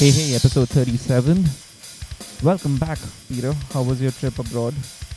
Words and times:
Hey, 0.00 0.12
hey, 0.12 0.34
episode 0.34 0.70
37. 0.70 1.44
Welcome 2.42 2.78
back, 2.78 2.98
Peter. 3.28 3.52
How 3.74 3.82
was 3.82 4.00
your 4.00 4.12
trip 4.12 4.38
abroad? 4.38 4.72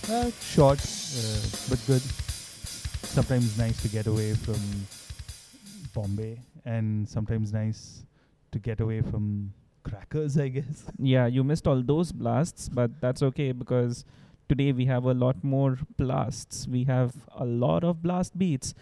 Uh, 0.10 0.30
short, 0.42 0.78
uh, 0.78 1.40
but 1.70 1.80
good. 1.88 2.02
Sometimes 3.08 3.58
nice 3.58 3.82
to 3.82 3.88
get 3.88 4.08
away 4.08 4.34
from 4.34 4.60
Bombay, 5.94 6.38
and 6.66 7.08
sometimes 7.08 7.54
nice 7.54 8.04
to 8.52 8.60
get 8.60 8.82
away 8.82 9.00
from 9.00 9.54
crackers, 9.84 10.38
I 10.38 10.50
guess. 10.50 10.84
Yeah, 11.00 11.28
you 11.28 11.46
missed 11.46 11.66
all 11.66 11.82
those 11.82 12.12
blasts, 12.12 12.68
but 12.68 13.00
that's 13.00 13.24
okay 13.24 13.54
because 13.54 14.04
today 14.50 14.74
we 14.74 14.84
have 14.88 15.06
a 15.06 15.14
lot 15.14 15.42
more 15.46 15.80
blasts. 15.98 16.68
We 16.68 16.84
have 16.84 17.16
a 17.34 17.46
lot 17.46 17.86
of 17.86 18.04
blast 18.04 18.38
beats. 18.38 18.74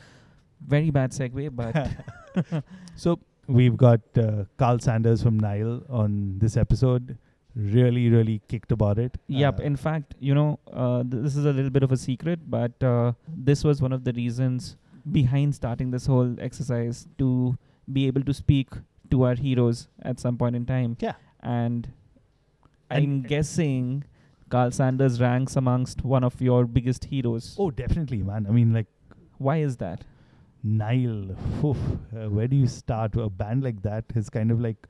Very 0.66 0.90
bad 0.90 1.12
segue, 1.12 1.56
but 1.56 1.92
so 2.96 3.20
we've 3.60 3.78
got 3.78 4.02
uh, 4.18 4.46
Karl 4.58 4.80
Sanders 4.80 5.22
from 5.24 5.40
Nile 5.40 5.84
on 5.90 6.40
this 6.40 6.58
episode. 6.58 7.18
Really, 7.56 8.10
really 8.10 8.42
kicked 8.48 8.72
about 8.72 8.98
it. 8.98 9.18
Yep. 9.28 9.60
Uh, 9.60 9.64
In 9.64 9.76
fact, 9.76 10.16
you 10.20 10.34
know, 10.34 10.60
uh, 10.72 11.04
th- 11.04 11.24
this 11.24 11.36
is 11.36 11.46
a 11.46 11.52
little 11.52 11.70
bit 11.70 11.84
of 11.84 11.92
a 11.92 11.98
secret, 11.98 12.40
but 12.50 12.82
uh, 12.82 13.12
this 13.50 13.64
was 13.64 13.82
one 13.82 13.92
of 13.92 14.04
the 14.06 14.14
reasons 14.14 14.78
behind 15.12 15.54
starting 15.56 15.92
this 15.92 16.06
whole 16.06 16.36
exercise 16.40 17.08
to 17.18 17.58
be 17.92 18.08
able 18.08 18.24
to 18.24 18.34
speak 18.34 18.70
to 19.10 19.24
our 19.24 19.36
heroes 19.36 19.88
at 20.04 20.20
some 20.20 20.38
point 20.38 20.56
in 20.56 20.66
time. 20.66 20.96
Yeah. 21.02 21.14
And, 21.42 21.90
And- 22.90 23.04
I'm 23.04 23.22
guessing 23.24 24.06
Karl 24.50 24.72
Sanders 24.72 25.20
ranks 25.20 25.56
amongst 25.58 26.04
one 26.06 26.24
of 26.24 26.40
your 26.42 26.66
biggest 26.66 27.06
heroes. 27.06 27.56
oh, 27.60 27.70
definitely, 27.72 28.22
man. 28.24 28.46
I 28.48 28.52
mean, 28.52 28.74
like 28.74 28.88
Why 29.40 29.58
is 29.58 29.76
that? 29.78 30.04
Nile. 30.64 31.36
Oof, 31.64 31.78
uh, 32.16 32.30
where 32.30 32.48
do 32.48 32.56
you 32.56 32.68
start? 32.68 33.16
A 33.16 33.30
band 33.30 33.64
like 33.64 33.82
that 33.84 34.06
has 34.14 34.30
kind 34.30 34.52
of 34.52 34.62
like 34.62 34.88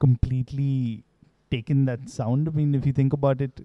completely 0.00 1.04
taken 1.50 1.84
that 1.84 2.08
sound. 2.08 2.48
I 2.48 2.52
mean, 2.52 2.74
if 2.74 2.86
you 2.86 2.92
think 2.92 3.12
about 3.12 3.40
it, 3.40 3.60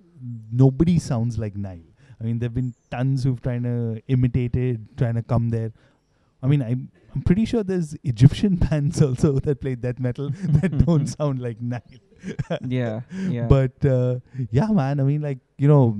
nobody 0.52 1.00
sounds 1.00 1.38
like 1.38 1.56
Nile. 1.56 1.80
I 2.20 2.24
mean, 2.24 2.40
there've 2.40 2.54
been 2.54 2.74
tons 2.92 3.24
who've 3.24 3.42
trying 3.42 3.64
to 3.64 4.02
imitate 4.08 4.56
it, 4.56 4.80
trying 4.98 5.16
to 5.16 5.24
come 5.24 5.50
there. 5.50 5.72
I 6.42 6.48
mean, 6.48 6.62
I'm 6.62 6.92
I'm 7.14 7.22
pretty 7.24 7.46
sure 7.46 7.64
there's 7.64 7.96
Egyptian 8.04 8.56
bands 8.70 9.02
also 9.02 9.34
that 9.40 9.62
play 9.62 9.76
death 9.76 10.00
metal 10.00 10.30
that 10.60 10.78
don't 10.86 11.08
sound 11.08 11.40
like 11.40 11.62
Nile. 11.62 11.82
yeah, 12.68 13.02
yeah. 13.28 13.48
But 13.48 13.84
uh, 13.86 14.20
yeah, 14.52 14.68
man. 14.68 15.00
I 15.00 15.04
mean, 15.04 15.22
like 15.22 15.40
you 15.58 15.68
know, 15.68 15.98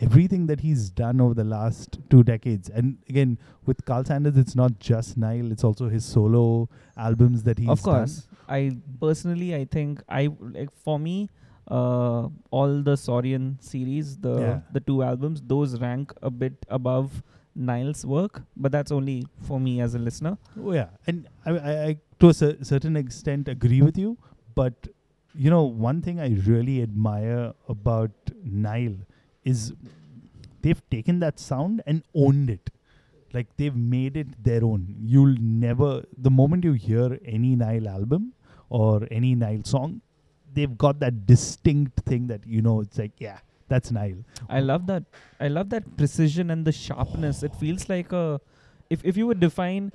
everything 0.00 0.46
that 0.46 0.60
he's 0.60 0.90
done 0.90 1.20
over 1.20 1.34
the 1.34 1.44
last 1.44 1.98
two 2.10 2.22
decades, 2.22 2.68
and 2.68 2.98
again 3.08 3.38
with 3.66 3.84
Karl 3.84 4.04
Sanders, 4.04 4.36
it's 4.36 4.54
not 4.54 4.78
just 4.78 5.16
Nile; 5.16 5.50
it's 5.52 5.64
also 5.64 5.88
his 5.88 6.04
solo 6.04 6.68
albums 6.96 7.42
that 7.44 7.58
he's 7.58 7.68
of 7.68 7.82
course, 7.82 8.26
I 8.48 8.76
personally, 9.00 9.54
I 9.54 9.64
think 9.64 10.02
I 10.08 10.28
like 10.40 10.70
for 10.84 10.98
me, 10.98 11.28
uh, 11.70 12.28
all 12.50 12.82
the 12.82 12.96
Saurian 12.96 13.58
series, 13.60 14.16
the 14.18 14.36
Yeah. 14.40 14.60
the 14.72 14.80
two 14.80 15.02
albums, 15.02 15.42
those 15.54 15.80
rank 15.80 16.12
a 16.22 16.30
bit 16.30 16.64
above 16.68 17.22
Nile's 17.54 18.04
work, 18.06 18.42
but 18.56 18.70
that's 18.72 18.92
only 18.92 19.26
for 19.42 19.58
me 19.60 19.80
as 19.80 19.94
a 19.94 19.98
listener. 19.98 20.38
Oh 20.62 20.72
yeah, 20.72 20.90
and 21.06 21.26
I, 21.44 21.50
I, 21.58 21.72
I 21.88 21.96
to 22.20 22.28
a 22.28 22.34
cer- 22.34 22.62
certain 22.62 22.96
extent 22.96 23.48
agree 23.48 23.82
with 23.82 23.98
you, 23.98 24.16
but 24.54 24.88
you 25.34 25.50
know, 25.50 25.64
one 25.64 26.00
thing 26.02 26.18
I 26.20 26.28
really 26.46 26.82
admire 26.82 27.52
about 27.68 28.10
Nile 28.44 28.96
is 29.52 29.60
they've 30.62 30.82
taken 30.96 31.20
that 31.24 31.38
sound 31.50 31.82
and 31.86 32.02
owned 32.24 32.50
it. 32.56 32.70
Like 33.36 33.48
they've 33.58 33.80
made 33.94 34.16
it 34.22 34.28
their 34.42 34.64
own. 34.64 34.86
You'll 35.14 35.36
never, 35.38 35.90
the 36.26 36.30
moment 36.40 36.64
you 36.68 36.72
hear 36.88 37.18
any 37.24 37.54
Nile 37.62 37.88
album 37.96 38.32
or 38.70 39.06
any 39.10 39.34
Nile 39.34 39.64
song, 39.64 40.00
they've 40.54 40.76
got 40.84 41.00
that 41.00 41.26
distinct 41.26 42.00
thing 42.10 42.26
that 42.28 42.46
you 42.46 42.62
know. 42.68 42.80
It's 42.80 42.98
like, 43.02 43.12
yeah, 43.18 43.38
that's 43.68 43.90
Nile. 43.98 44.24
I 44.48 44.60
love 44.60 44.86
that. 44.86 45.04
I 45.38 45.48
love 45.48 45.68
that 45.74 45.96
precision 45.98 46.50
and 46.50 46.64
the 46.70 46.72
sharpness. 46.72 47.42
It 47.42 47.54
feels 47.64 47.88
like 47.88 48.12
a, 48.12 48.40
if 48.88 49.04
if 49.04 49.16
you 49.22 49.26
would 49.26 49.40
define, 49.40 49.92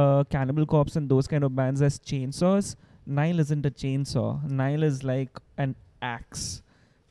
uh, 0.00 0.24
Cannibal 0.36 0.66
Corpse 0.74 0.96
and 0.96 1.08
those 1.14 1.28
kind 1.34 1.44
of 1.44 1.54
bands 1.54 1.82
as 1.82 1.98
chainsaws, 1.98 2.76
Nile 3.06 3.40
isn't 3.40 3.66
a 3.66 3.70
chainsaw. 3.70 4.28
Nile 4.62 4.82
is 4.82 5.04
like 5.04 5.38
an 5.58 5.74
axe, 6.00 6.62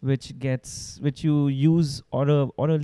which 0.01 0.37
gets 0.39 0.97
which 1.01 1.23
you 1.23 1.47
use 1.49 2.01
or 2.11 2.27
a 2.29 2.43
or 2.57 2.69
a 2.69 2.79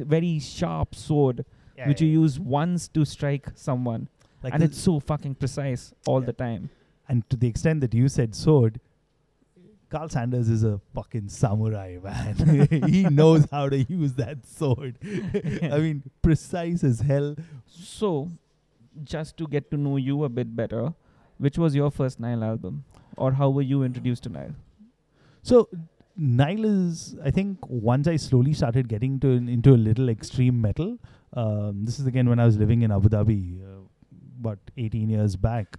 very 0.00 0.38
sharp 0.40 0.94
sword, 0.94 1.44
which 1.86 2.00
you 2.00 2.08
use 2.08 2.38
once 2.40 2.88
to 2.88 3.04
strike 3.04 3.48
someone, 3.54 4.08
like 4.42 4.52
and 4.54 4.62
it's 4.62 4.78
so 4.78 4.98
fucking 5.00 5.34
precise 5.36 5.92
all 6.06 6.20
Yeah. 6.20 6.26
the 6.26 6.32
time. 6.32 6.70
and 7.10 7.22
to 7.30 7.36
the 7.36 7.46
extent 7.48 7.80
that 7.80 7.94
you 7.94 8.08
said 8.08 8.34
sword, 8.34 8.80
Karl 9.88 10.08
Sanders 10.10 10.48
is 10.50 10.64
a 10.64 10.78
fucking 10.94 11.28
samurai, 11.30 11.96
man. 12.04 12.82
he 12.94 13.04
knows 13.04 13.46
how 13.50 13.68
to 13.70 13.78
use 13.84 14.12
that 14.14 14.44
sword. 14.46 14.98
I 15.04 15.78
mean, 15.78 16.02
precise 16.20 16.84
as 16.84 17.00
hell. 17.00 17.34
So, 17.66 18.28
just 19.04 19.36
to 19.38 19.46
get 19.46 19.70
to 19.70 19.78
know 19.78 19.96
you 19.96 20.24
a 20.24 20.28
bit 20.28 20.54
better, 20.54 20.92
which 21.38 21.56
was 21.56 21.74
your 21.74 21.90
first 21.90 22.20
Nile 22.20 22.44
album, 22.44 22.84
or 23.16 23.32
how 23.32 23.48
were 23.48 23.62
you 23.62 23.82
introduced 23.84 24.24
to 24.24 24.28
Nile? 24.28 24.54
So 25.42 25.68
Nile 26.18 26.64
is, 26.64 27.16
I 27.24 27.30
think, 27.30 27.58
once 27.68 28.08
I 28.08 28.16
slowly 28.16 28.52
started 28.52 28.88
getting 28.88 29.20
to 29.20 29.28
into 29.28 29.72
a 29.72 29.80
little 29.88 30.08
extreme 30.08 30.60
metal. 30.60 30.98
Um, 31.32 31.84
this 31.84 32.00
is 32.00 32.06
again 32.06 32.28
when 32.28 32.40
I 32.40 32.44
was 32.44 32.58
living 32.58 32.82
in 32.82 32.90
Abu 32.90 33.08
Dhabi, 33.08 33.62
uh, 33.62 33.82
about 34.40 34.58
18 34.76 35.08
years 35.08 35.36
back. 35.36 35.76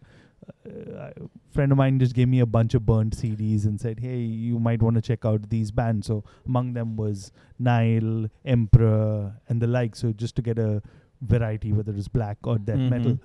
Uh, 0.65 0.71
a 0.95 1.13
friend 1.51 1.71
of 1.71 1.77
mine 1.77 1.99
just 1.99 2.15
gave 2.15 2.29
me 2.29 2.39
a 2.39 2.45
bunch 2.45 2.73
of 2.73 2.85
burnt 2.85 3.15
CDs 3.15 3.65
and 3.65 3.79
said, 3.79 3.99
"Hey, 3.99 4.19
you 4.19 4.59
might 4.59 4.81
want 4.81 4.95
to 4.95 5.01
check 5.01 5.25
out 5.25 5.49
these 5.49 5.71
bands." 5.71 6.07
So 6.07 6.23
among 6.47 6.73
them 6.73 6.95
was 6.95 7.31
Nile, 7.59 8.27
Emperor, 8.45 9.33
and 9.49 9.61
the 9.61 9.67
like. 9.67 9.95
So 9.95 10.13
just 10.13 10.35
to 10.37 10.41
get 10.41 10.57
a 10.57 10.81
variety, 11.21 11.73
whether 11.73 11.93
it's 11.93 12.07
black 12.07 12.37
or 12.45 12.57
death 12.57 12.77
metal. 12.89 13.19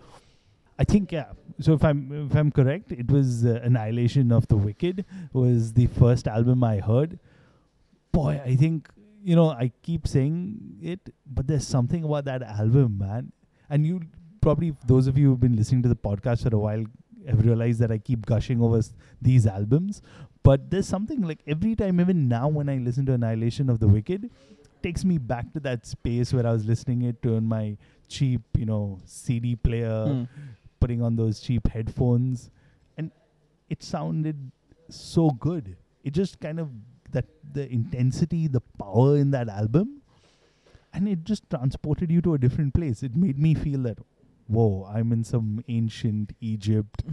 I 0.78 0.84
think 0.84 1.12
yeah. 1.12 1.32
So 1.60 1.72
if 1.74 1.84
I'm 1.84 2.26
if 2.30 2.34
I'm 2.36 2.50
correct, 2.50 2.90
it 2.92 3.10
was 3.10 3.44
uh, 3.44 3.60
Annihilation 3.62 4.32
of 4.32 4.48
the 4.48 4.56
Wicked 4.56 5.04
was 5.32 5.72
the 5.74 5.86
first 5.86 6.26
album 6.26 6.64
I 6.64 6.78
heard. 6.78 7.18
Boy, 8.12 8.40
I 8.44 8.56
think 8.56 8.88
you 9.22 9.36
know 9.36 9.50
I 9.50 9.72
keep 9.82 10.06
saying 10.06 10.78
it, 10.82 11.00
but 11.26 11.46
there's 11.46 11.66
something 11.66 12.04
about 12.04 12.24
that 12.26 12.42
album, 12.42 12.98
man. 12.98 13.32
And 13.70 13.86
you 13.86 14.00
probably 14.40 14.74
those 14.86 15.06
of 15.06 15.16
you 15.16 15.28
who've 15.30 15.40
been 15.40 15.56
listening 15.56 15.82
to 15.82 15.88
the 15.88 15.96
podcast 15.96 16.42
for 16.42 16.54
a 16.54 16.58
while 16.58 16.84
have 17.26 17.44
realized 17.44 17.78
that 17.80 17.90
I 17.90 17.98
keep 17.98 18.26
gushing 18.26 18.60
over 18.60 18.78
s- 18.78 18.92
these 19.22 19.46
albums. 19.46 20.02
But 20.42 20.70
there's 20.70 20.86
something 20.86 21.22
like 21.22 21.38
every 21.46 21.74
time, 21.74 22.00
even 22.00 22.28
now, 22.28 22.48
when 22.48 22.68
I 22.68 22.76
listen 22.76 23.06
to 23.06 23.12
Annihilation 23.14 23.70
of 23.70 23.78
the 23.80 23.88
Wicked, 23.88 24.28
takes 24.82 25.04
me 25.04 25.16
back 25.18 25.52
to 25.54 25.60
that 25.60 25.86
space 25.86 26.34
where 26.34 26.46
I 26.46 26.52
was 26.52 26.66
listening 26.66 27.02
it 27.02 27.22
to 27.22 27.36
on 27.36 27.46
my 27.46 27.78
cheap, 28.08 28.42
you 28.58 28.66
know, 28.66 28.98
CD 29.06 29.56
player 29.56 30.04
Hmm. 30.06 30.24
Putting 30.84 31.00
on 31.00 31.16
those 31.16 31.40
cheap 31.40 31.68
headphones. 31.68 32.50
And 32.98 33.10
it 33.70 33.82
sounded 33.82 34.50
so 34.90 35.30
good. 35.30 35.76
It 36.02 36.12
just 36.12 36.40
kind 36.40 36.60
of 36.60 36.68
that 37.12 37.26
the 37.52 37.70
intensity 37.72 38.48
the 38.48 38.60
power 38.78 39.16
in 39.16 39.30
that 39.30 39.48
album 39.48 40.02
and 40.92 41.08
it 41.08 41.24
just 41.24 41.48
transported 41.48 42.10
you 42.10 42.20
to 42.22 42.34
a 42.34 42.38
different 42.38 42.74
place. 42.74 43.02
It 43.02 43.16
made 43.16 43.38
me 43.38 43.54
feel 43.54 43.82
that 43.88 43.98
whoa 44.46 44.86
i'm 44.94 45.10
in 45.12 45.24
some 45.24 45.64
ancient 45.68 46.36
egypt. 46.40 47.02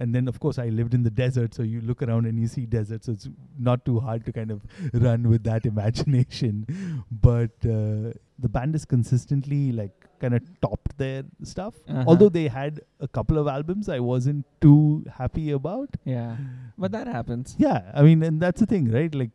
And 0.00 0.14
then 0.14 0.28
of 0.30 0.36
course 0.42 0.58
i 0.62 0.66
lived 0.68 0.94
in 0.96 1.02
the 1.02 1.10
desert 1.10 1.54
so 1.54 1.64
you 1.68 1.80
look 1.80 2.02
around 2.04 2.26
and 2.26 2.38
you 2.42 2.46
see 2.50 2.66
desert 2.74 3.04
so 3.04 3.14
it's 3.14 3.28
not 3.68 3.84
too 3.84 3.98
hard 3.98 4.24
to 4.26 4.32
kind 4.36 4.52
of 4.52 4.60
run 5.06 5.28
with 5.28 5.42
that 5.48 5.66
imagination. 5.72 7.04
But 7.10 7.56
uh, 7.64 8.14
the 8.44 8.52
band 8.58 8.76
is 8.76 8.84
consistently 8.84 9.72
like 9.72 10.07
kind 10.20 10.34
of 10.38 10.42
topped 10.66 10.96
their 11.02 11.22
stuff 11.52 11.74
Uh-huh. 11.88 12.04
although 12.06 12.28
they 12.38 12.46
had 12.48 12.80
a 13.00 13.08
couple 13.18 13.38
of 13.42 13.46
albums 13.56 13.88
i 13.88 13.98
wasn't 14.10 14.44
too 14.66 15.04
happy 15.18 15.46
about 15.58 15.90
Yeah, 16.04 16.36
but 16.76 16.92
that 16.92 17.06
happens. 17.16 17.54
yeah 17.58 17.90
i 17.94 18.02
mean 18.02 18.22
and 18.30 18.40
that's 18.46 18.60
the 18.60 18.66
thing 18.74 18.90
right 18.98 19.14
like 19.22 19.30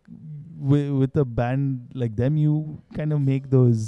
wi- 0.73 0.91
with 1.03 1.15
a 1.17 1.25
band 1.25 1.91
like 1.93 2.15
them 2.15 2.37
you 2.45 2.55
kind 3.01 3.13
of 3.19 3.21
make 3.33 3.49
those 3.59 3.85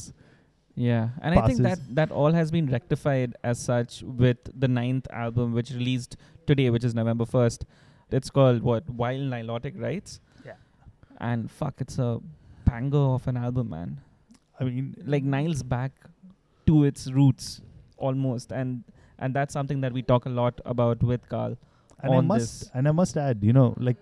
Yeah, 0.86 1.04
and 1.26 1.36
I 1.40 1.42
think 1.48 1.60
that 1.66 1.84
that 1.98 2.10
all 2.22 2.34
has 2.38 2.50
been 2.54 2.66
rectified 2.72 3.36
as 3.50 3.60
such 3.68 3.94
with 4.22 4.48
the 4.64 4.68
ninth 4.78 5.06
album, 5.20 5.54
which 5.58 5.70
released 5.76 6.18
today, 6.50 6.66
which 6.76 6.88
is 6.90 6.96
November 6.98 7.28
first. 7.36 7.64
It's 8.20 8.34
called 8.40 8.60
what 8.70 8.90
Vile 9.02 9.24
Nilotic 9.36 9.78
Rites. 9.84 10.18
Yeah. 10.50 10.58
And 11.30 11.48
fuck, 11.60 11.80
it's 11.86 11.98
a 12.08 12.10
banger 12.72 13.06
of 13.14 13.30
an 13.34 13.40
album, 13.46 13.72
man. 13.76 13.94
i 14.60 14.68
mean 14.72 14.92
like 15.14 15.30
Nile's 15.38 15.64
back 15.78 15.96
to 16.68 16.84
its 16.84 17.12
roots 17.12 17.62
almost 17.98 18.52
and 18.52 18.84
and 19.20 19.34
that's 19.34 19.54
something 19.54 19.82
that 19.82 19.94
we 19.94 20.02
talk 20.02 20.26
a 20.26 20.30
lot 20.30 20.60
about 20.66 21.02
with 21.04 21.28
Karl. 21.30 21.58
and 22.02 22.14
i 22.14 22.22
must 22.22 22.60
this. 22.62 22.72
and 22.74 22.88
i 22.88 22.92
must 22.92 23.16
add 23.18 23.44
you 23.44 23.54
know 23.54 23.74
like 23.78 23.98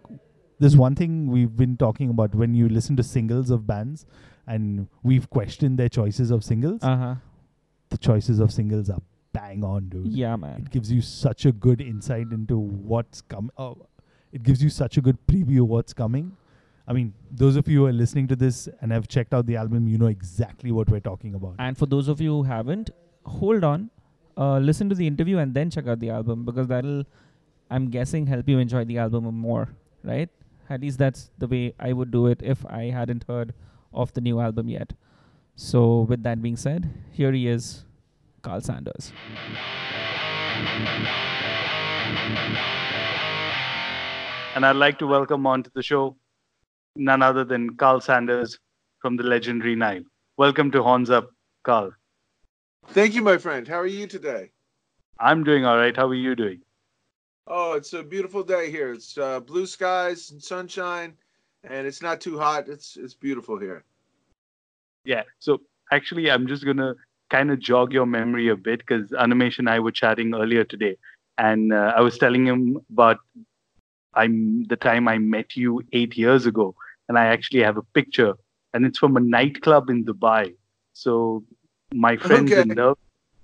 there's 0.60 0.76
one 0.78 0.96
thing 0.96 1.28
we've 1.28 1.56
been 1.56 1.76
talking 1.78 2.10
about 2.10 2.34
when 2.36 2.54
you 2.56 2.70
listen 2.70 2.96
to 2.96 3.04
singles 3.04 3.50
of 3.50 3.68
bands 3.68 4.06
and 4.48 4.88
we've 5.04 5.30
questioned 5.30 5.78
their 5.78 5.90
choices 5.90 6.32
of 6.32 6.44
singles 6.44 6.84
Uh-huh. 6.84 7.16
the 7.90 7.98
choices 7.98 8.40
of 8.40 8.52
singles 8.52 8.90
are 8.90 9.02
bang 9.34 9.64
on 9.64 9.90
dude 9.90 10.08
Yeah, 10.08 10.36
man. 10.36 10.62
it 10.66 10.70
gives 10.72 10.92
you 10.92 11.02
such 11.02 11.46
a 11.46 11.52
good 11.52 11.82
insight 11.82 12.28
into 12.32 12.58
what's 12.58 13.22
coming 13.22 13.52
oh, 13.58 13.88
it 14.32 14.44
gives 14.44 14.64
you 14.64 14.70
such 14.70 14.98
a 14.98 15.02
good 15.02 15.18
preview 15.28 15.62
of 15.62 15.68
what's 15.70 15.94
coming. 15.94 16.36
I 16.86 16.92
mean, 16.92 17.14
those 17.32 17.56
of 17.56 17.68
you 17.68 17.80
who 17.80 17.86
are 17.86 17.94
listening 17.94 18.28
to 18.28 18.36
this 18.36 18.68
and 18.82 18.92
have 18.92 19.08
checked 19.08 19.34
out 19.34 19.46
the 19.46 19.56
album, 19.56 19.88
you 19.88 19.98
know 19.98 20.08
exactly 20.08 20.72
what 20.72 20.90
we're 20.90 21.00
talking 21.00 21.34
about. 21.34 21.56
And 21.60 21.78
for 21.78 21.86
those 21.86 22.10
of 22.10 22.20
you 22.20 22.32
who 22.32 22.44
haven't, 22.44 22.90
hold 23.26 23.64
on, 23.64 23.90
uh, 24.38 24.58
listen 24.58 24.90
to 24.90 24.96
the 24.96 25.08
interview 25.08 25.38
and 25.38 25.54
then 25.54 25.70
check 25.70 25.88
out 25.88 26.00
the 26.00 26.10
album 26.10 26.44
because 26.44 26.68
that'll, 26.68 27.06
I'm 27.70 27.90
guessing, 27.90 28.28
help 28.28 28.50
you 28.50 28.60
enjoy 28.60 28.84
the 28.84 28.98
album 28.98 29.24
more, 29.34 29.70
right? 30.04 30.30
At 30.70 30.82
least 30.82 30.98
that's 30.98 31.32
the 31.38 31.48
way 31.48 31.74
I 31.80 31.94
would 31.94 32.12
do 32.12 32.28
it 32.28 32.42
if 32.44 32.66
I 32.66 32.86
hadn't 32.90 33.24
heard 33.30 33.54
of 33.94 34.12
the 34.14 34.22
new 34.22 34.42
album 34.42 34.68
yet. 34.68 34.94
So, 35.56 36.02
with 36.02 36.24
that 36.24 36.42
being 36.42 36.58
said, 36.58 36.92
here 37.12 37.32
he 37.32 37.48
is, 37.48 37.86
Karl 38.42 38.60
Sanders. 38.60 39.14
And 44.56 44.66
I'd 44.66 44.76
like 44.76 45.00
to 45.00 45.08
welcome 45.08 45.46
onto 45.48 45.70
the 45.74 45.84
show 45.84 46.16
none 46.96 47.22
other 47.22 47.44
than 47.44 47.76
Karl 47.76 48.00
Sanders 48.00 48.60
from 49.00 49.16
the 49.18 49.24
legendary 49.24 49.76
Nile. 49.76 50.04
Welcome 50.38 50.72
to 50.72 50.84
Horns 50.84 51.10
Up, 51.10 51.30
Karl. 51.64 51.92
Thank 52.90 53.16
you, 53.16 53.22
my 53.22 53.38
friend. 53.38 53.68
How 53.68 53.80
are 53.80 53.88
you 53.88 54.08
today? 54.08 54.52
I'm 55.20 55.44
doing 55.44 55.66
all 55.66 55.78
right. 55.78 55.96
How 55.96 56.08
are 56.08 56.16
you 56.16 56.36
doing? 56.36 56.62
Oh, 57.48 57.74
it's 57.74 57.94
a 57.94 58.04
beautiful 58.04 58.44
day 58.44 58.70
here. 58.70 58.94
It's 58.94 59.18
uh, 59.18 59.40
blue 59.40 59.66
skies 59.66 60.32
and 60.32 60.42
sunshine, 60.42 61.14
and 61.64 61.88
it's 61.88 62.02
not 62.02 62.22
too 62.22 62.38
hot. 62.38 62.70
It's 62.70 62.98
it's 62.98 63.14
beautiful 63.14 63.60
here. 63.60 63.84
Yeah. 65.06 65.24
So 65.40 65.60
actually, 65.92 66.32
I'm 66.32 66.48
just 66.48 66.66
gonna 66.66 66.96
kind 67.30 67.52
of 67.52 67.60
jog 67.60 67.92
your 67.92 68.06
memory 68.06 68.50
a 68.50 68.56
bit 68.56 68.80
because 68.80 69.10
Animesh 69.12 69.60
and 69.60 69.70
I 69.70 69.80
were 69.80 69.92
chatting 69.92 70.34
earlier 70.34 70.64
today, 70.64 70.98
and 71.38 71.74
uh, 71.74 71.94
I 71.96 72.02
was 72.02 72.18
telling 72.18 72.46
him 72.46 72.80
about 72.92 73.18
I'm 74.14 74.66
the 74.66 74.76
time 74.76 75.08
I 75.08 75.18
met 75.18 75.56
you 75.56 75.82
eight 75.92 76.18
years 76.18 76.46
ago, 76.46 76.76
and 77.08 77.18
I 77.18 77.26
actually 77.28 77.62
have 77.64 77.78
a 77.78 77.84
picture, 77.94 78.34
and 78.74 78.86
it's 78.86 79.00
from 79.00 79.18
a 79.18 79.22
nightclub 79.22 79.90
in 79.90 80.06
Dubai. 80.06 80.54
So 80.94 81.44
my 81.94 82.18
friends 82.18 82.58
Okay. 82.58 82.64
in 82.64 82.74
Nerve, 82.74 82.96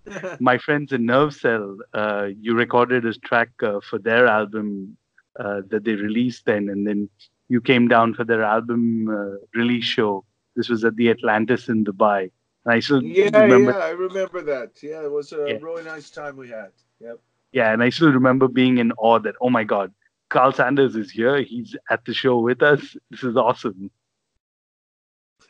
my 0.39 0.57
friends 0.57 0.91
in 0.91 1.05
Nervecell, 1.05 1.77
uh, 1.93 2.27
you 2.39 2.53
recorded 2.55 3.05
a 3.05 3.13
track 3.13 3.49
uh, 3.63 3.79
for 3.81 3.99
their 3.99 4.27
album 4.27 4.97
uh, 5.39 5.61
that 5.69 5.83
they 5.83 5.93
released 5.93 6.45
then, 6.45 6.69
and 6.69 6.87
then 6.87 7.09
you 7.49 7.61
came 7.61 7.87
down 7.87 8.13
for 8.13 8.23
their 8.23 8.43
album 8.43 9.09
uh, 9.09 9.37
release 9.55 9.85
show. 9.85 10.25
This 10.55 10.69
was 10.69 10.83
at 10.85 10.95
the 10.95 11.09
Atlantis 11.09 11.67
in 11.69 11.83
Dubai. 11.85 12.31
And 12.65 12.73
I 12.73 12.79
still 12.79 13.01
yeah, 13.01 13.29
remember, 13.33 13.75
yeah, 13.75 13.77
I 13.77 13.89
remember 13.89 14.41
that. 14.41 14.81
Yeah, 14.81 15.03
it 15.03 15.11
was 15.11 15.31
a 15.31 15.53
Yeah. 15.53 15.59
really 15.59 15.83
nice 15.83 16.09
time 16.09 16.37
we 16.37 16.49
had. 16.49 16.71
Yep. 16.99 17.19
yeah, 17.51 17.71
and 17.73 17.83
I 17.83 17.89
still 17.89 18.11
remember 18.11 18.47
being 18.47 18.77
in 18.77 18.91
awe 18.93 19.19
that 19.19 19.35
oh 19.41 19.49
my 19.49 19.63
god, 19.63 19.91
Karl 20.29 20.53
Sanders 20.53 20.95
is 20.95 21.11
here. 21.11 21.41
He's 21.41 21.75
at 21.89 22.05
the 22.05 22.13
show 22.13 22.39
with 22.39 22.61
us. 22.61 22.95
This 23.09 23.23
is 23.23 23.35
awesome. 23.35 23.91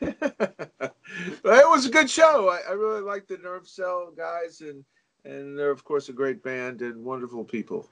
it 0.00 0.92
was 1.44 1.86
a 1.86 1.90
good 1.90 2.08
show. 2.08 2.48
I, 2.48 2.70
I 2.70 2.72
really 2.72 3.02
liked 3.02 3.28
the 3.28 3.36
Nervecell 3.36 4.16
guys, 4.16 4.62
and 4.62 4.84
and 5.24 5.58
they're 5.58 5.70
of 5.70 5.84
course 5.84 6.08
a 6.08 6.12
great 6.12 6.42
band 6.42 6.80
and 6.80 7.04
wonderful 7.04 7.44
people. 7.44 7.86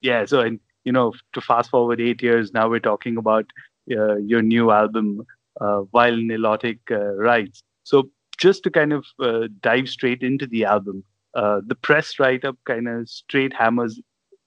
Yeah, 0.00 0.24
so 0.24 0.40
and 0.40 0.58
you 0.84 0.92
know 0.92 1.12
to 1.34 1.40
fast 1.40 1.70
forward 1.70 2.00
eight 2.00 2.22
years 2.22 2.52
now, 2.54 2.68
we're 2.68 2.80
talking 2.80 3.18
about 3.18 3.44
uh, 3.90 4.16
your 4.16 4.40
new 4.40 4.70
album, 4.70 5.26
uh, 5.60 5.82
Vile 5.82 6.16
Nilotic 6.16 6.78
uh, 6.90 7.14
Rites. 7.16 7.62
So 7.84 8.10
just 8.38 8.62
to 8.62 8.70
kind 8.70 8.92
of 8.92 9.04
uh, 9.20 9.48
dive 9.60 9.88
straight 9.88 10.22
into 10.22 10.46
the 10.46 10.64
album, 10.64 11.04
uh, 11.34 11.60
the 11.66 11.74
press 11.74 12.18
write-up 12.18 12.56
kind 12.64 12.88
of 12.88 13.08
straight 13.08 13.52
hammers 13.52 14.00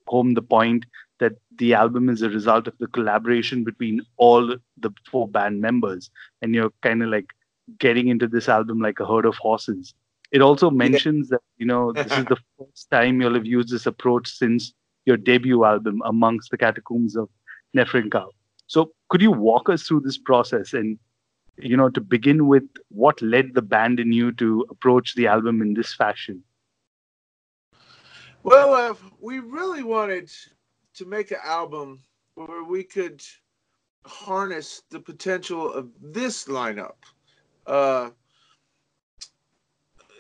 home 0.07 0.33
the 0.33 0.41
point 0.41 0.85
that 1.19 1.33
the 1.57 1.73
album 1.73 2.09
is 2.09 2.21
a 2.21 2.29
result 2.29 2.67
of 2.67 2.77
the 2.79 2.87
collaboration 2.87 3.63
between 3.63 4.01
all 4.17 4.55
the 4.77 4.91
four 5.09 5.27
band 5.27 5.61
members, 5.61 6.09
and 6.41 6.55
you're 6.55 6.73
kind 6.81 7.03
of 7.03 7.09
like 7.09 7.27
getting 7.77 8.07
into 8.07 8.27
this 8.27 8.49
album 8.49 8.79
like 8.79 8.99
a 8.99 9.05
herd 9.05 9.25
of 9.25 9.35
horses. 9.35 9.93
It 10.31 10.41
also 10.41 10.69
mentions 10.69 11.29
that 11.29 11.41
you 11.57 11.65
know 11.65 11.91
this 11.91 12.11
is 12.11 12.25
the 12.25 12.37
first 12.57 12.89
time 12.91 13.21
you'll 13.21 13.35
have 13.35 13.45
used 13.45 13.69
this 13.69 13.85
approach 13.85 14.29
since 14.29 14.73
your 15.05 15.17
debut 15.17 15.63
album, 15.63 16.01
Amongst 16.05 16.51
the 16.51 16.57
Catacombs 16.57 17.15
of 17.15 17.29
Nephren-Ka. 17.75 18.27
So, 18.67 18.91
could 19.09 19.21
you 19.21 19.31
walk 19.31 19.69
us 19.69 19.83
through 19.83 20.01
this 20.01 20.17
process 20.17 20.73
and, 20.73 20.97
you 21.57 21.75
know, 21.75 21.89
to 21.89 22.01
begin 22.01 22.47
with, 22.47 22.63
what 22.89 23.21
led 23.21 23.53
the 23.53 23.61
band 23.61 23.99
in 23.99 24.11
you 24.11 24.31
to 24.33 24.65
approach 24.69 25.15
the 25.15 25.27
album 25.27 25.61
in 25.61 25.73
this 25.73 25.93
fashion? 25.93 26.43
Well, 28.43 28.73
uh, 28.73 28.95
we 29.19 29.39
really 29.39 29.83
wanted 29.83 30.31
to 30.95 31.05
make 31.05 31.31
an 31.31 31.37
album 31.43 31.99
where 32.35 32.63
we 32.63 32.83
could 32.83 33.21
harness 34.05 34.83
the 34.89 34.99
potential 34.99 35.71
of 35.71 35.89
this 36.01 36.45
lineup. 36.45 36.95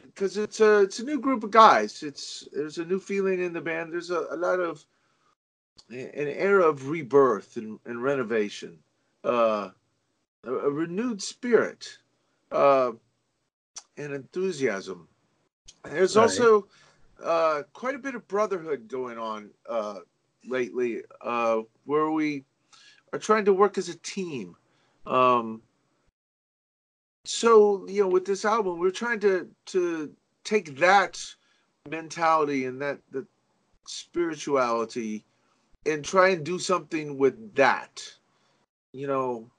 Because 0.03 0.37
it's 0.37 0.59
a 0.59 0.81
it's 0.81 0.99
a 0.99 1.05
new 1.05 1.19
group 1.19 1.43
of 1.43 1.51
guys. 1.51 2.03
It's 2.03 2.47
there's 2.53 2.77
a 2.77 2.85
new 2.85 2.99
feeling 2.99 3.41
in 3.41 3.53
the 3.53 3.61
band. 3.61 3.91
There's 3.93 4.11
a, 4.11 4.27
a 4.31 4.37
lot 4.37 4.59
of 4.59 4.85
an 5.89 6.27
era 6.27 6.63
of 6.67 6.89
rebirth 6.89 7.57
and, 7.57 7.79
and 7.85 8.03
renovation, 8.03 8.77
uh, 9.25 9.69
a, 10.45 10.53
a 10.53 10.69
renewed 10.71 11.21
spirit, 11.21 11.97
uh, 12.51 12.91
and 13.97 14.13
enthusiasm. 14.13 15.07
And 15.83 15.93
there's 15.93 16.15
Right. 16.15 16.23
also 16.23 16.67
uh, 17.23 17.63
quite 17.73 17.95
a 17.95 17.99
bit 17.99 18.15
of 18.15 18.27
brotherhood 18.27 18.87
going 18.87 19.17
on 19.17 19.49
uh, 19.69 19.99
lately, 20.47 21.01
uh, 21.21 21.59
where 21.85 22.11
we 22.11 22.45
are 23.13 23.19
trying 23.19 23.45
to 23.45 23.53
work 23.53 23.77
as 23.77 23.89
a 23.89 23.95
team. 23.97 24.55
Um, 25.05 25.61
so 27.25 27.85
you 27.87 28.01
know, 28.01 28.07
with 28.07 28.25
this 28.25 28.45
album, 28.45 28.79
we're 28.79 28.91
trying 28.91 29.19
to 29.21 29.47
to 29.67 30.11
take 30.43 30.77
that 30.79 31.23
mentality 31.89 32.65
and 32.65 32.81
that 32.81 32.99
that 33.11 33.25
spirituality 33.85 35.25
and 35.85 36.03
try 36.03 36.29
and 36.29 36.45
do 36.45 36.59
something 36.59 37.17
with 37.17 37.55
that. 37.55 38.03
You 38.93 39.07
know, 39.07 39.51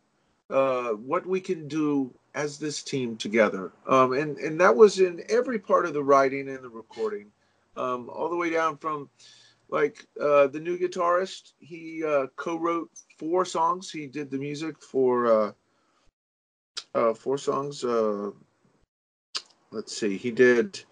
uh, 0.50 0.90
what 0.90 1.26
we 1.26 1.40
can 1.40 1.68
do 1.68 2.12
as 2.34 2.58
this 2.58 2.82
team 2.82 3.16
together, 3.16 3.72
um, 3.86 4.12
and 4.12 4.36
and 4.38 4.60
that 4.60 4.74
was 4.74 5.00
in 5.00 5.22
every 5.28 5.58
part 5.58 5.86
of 5.86 5.94
the 5.94 6.02
writing 6.02 6.48
and 6.48 6.62
the 6.62 6.68
recording, 6.68 7.30
um, 7.76 8.08
all 8.10 8.28
the 8.28 8.36
way 8.36 8.50
down 8.50 8.76
from 8.76 9.08
like 9.68 10.06
uh, 10.20 10.46
the 10.48 10.60
new 10.60 10.78
guitarist. 10.78 11.52
He 11.58 12.04
uh, 12.04 12.26
co-wrote 12.36 12.90
four 13.18 13.44
songs. 13.44 13.90
He 13.90 14.06
did 14.06 14.30
the 14.30 14.38
music 14.38 14.80
for 14.82 15.26
uh, 15.26 15.52
uh, 16.94 17.14
four 17.14 17.38
songs. 17.38 17.84
Uh, 17.84 18.30
let's 19.70 19.96
see. 19.96 20.16
He 20.16 20.30
did 20.30 20.82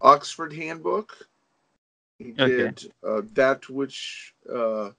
Oxford 0.00 0.52
Handbook. 0.52 1.28
He 2.18 2.32
did 2.32 2.92
uh, 3.06 3.22
that 3.34 3.68
which. 3.70 4.34
Uh, 4.48 4.90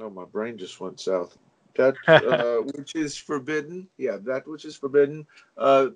oh, 0.00 0.10
my 0.10 0.24
brain 0.24 0.58
just 0.58 0.80
went 0.80 1.00
south. 1.00 1.38
That 1.76 1.96
uh, 2.08 2.62
which 2.76 2.96
is 2.96 3.16
forbidden. 3.16 3.88
Yeah, 3.96 4.16
that 4.24 4.48
which 4.48 4.64
is 4.64 4.76
forbidden. 4.76 5.26
Uh, 5.56 5.90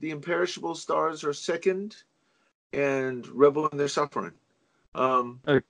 the 0.00 0.10
imperishable 0.10 0.74
stars 0.74 1.24
are 1.24 1.32
sickened, 1.32 1.96
and 2.72 3.26
revel 3.28 3.68
in 3.68 3.78
their 3.78 3.88
suffering. 3.88 4.32
Um, 4.94 5.40
Okay. 5.46 5.64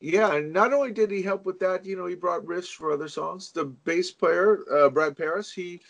yeah, 0.00 0.34
and 0.34 0.52
not 0.52 0.72
only 0.72 0.92
did 0.92 1.10
he 1.10 1.22
help 1.22 1.46
with 1.46 1.58
that, 1.60 1.84
you 1.84 1.96
know, 1.96 2.06
he 2.06 2.14
brought 2.14 2.44
riffs 2.44 2.72
for 2.72 2.92
other 2.92 3.08
songs. 3.08 3.52
The 3.52 3.64
bass 3.64 4.10
player, 4.10 4.60
uh, 4.70 4.90
Brad 4.90 5.16
Parris, 5.16 5.52
he 5.52 5.80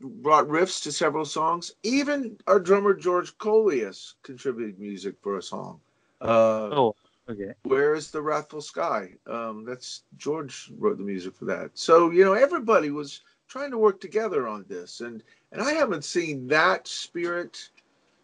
brought 0.00 0.46
riffs 0.48 0.82
to 0.84 0.92
several 0.92 1.24
songs. 1.24 1.72
Even 1.82 2.38
our 2.46 2.58
drummer 2.58 2.94
George 2.94 3.36
Kollias 3.38 4.14
contributed 4.22 4.78
music 4.78 5.16
for 5.20 5.36
a 5.36 5.42
song. 5.42 5.80
Uh, 6.20 6.70
Oh, 6.72 6.94
okay. 7.28 7.52
Where 7.64 7.94
is 7.94 8.10
the 8.10 8.22
Wrathful 8.22 8.62
Sky? 8.62 9.14
Um, 9.26 9.64
that's 9.64 10.04
George 10.16 10.72
wrote 10.78 10.96
the 10.96 11.04
music 11.04 11.34
for 11.34 11.44
that. 11.46 11.70
So 11.74 12.10
you 12.10 12.24
know, 12.24 12.32
everybody 12.32 12.90
was 12.90 13.20
trying 13.48 13.70
to 13.72 13.78
work 13.78 14.00
together 14.00 14.48
on 14.48 14.64
this, 14.68 15.00
and 15.00 15.22
and 15.52 15.60
I 15.60 15.72
haven't 15.72 16.04
seen 16.04 16.46
that 16.48 16.86
spirit 16.86 17.68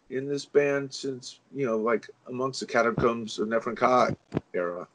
in 0.09 0.27
this 0.27 0.45
band 0.45 0.93
since 0.93 1.39
you 1.53 1.65
know, 1.65 1.77
like 1.77 2.09
amongst 2.27 2.59
the 2.59 2.65
catacombs 2.65 3.39
of 3.39 3.47
Nephren-Ka 3.47 4.11
era. 4.53 4.87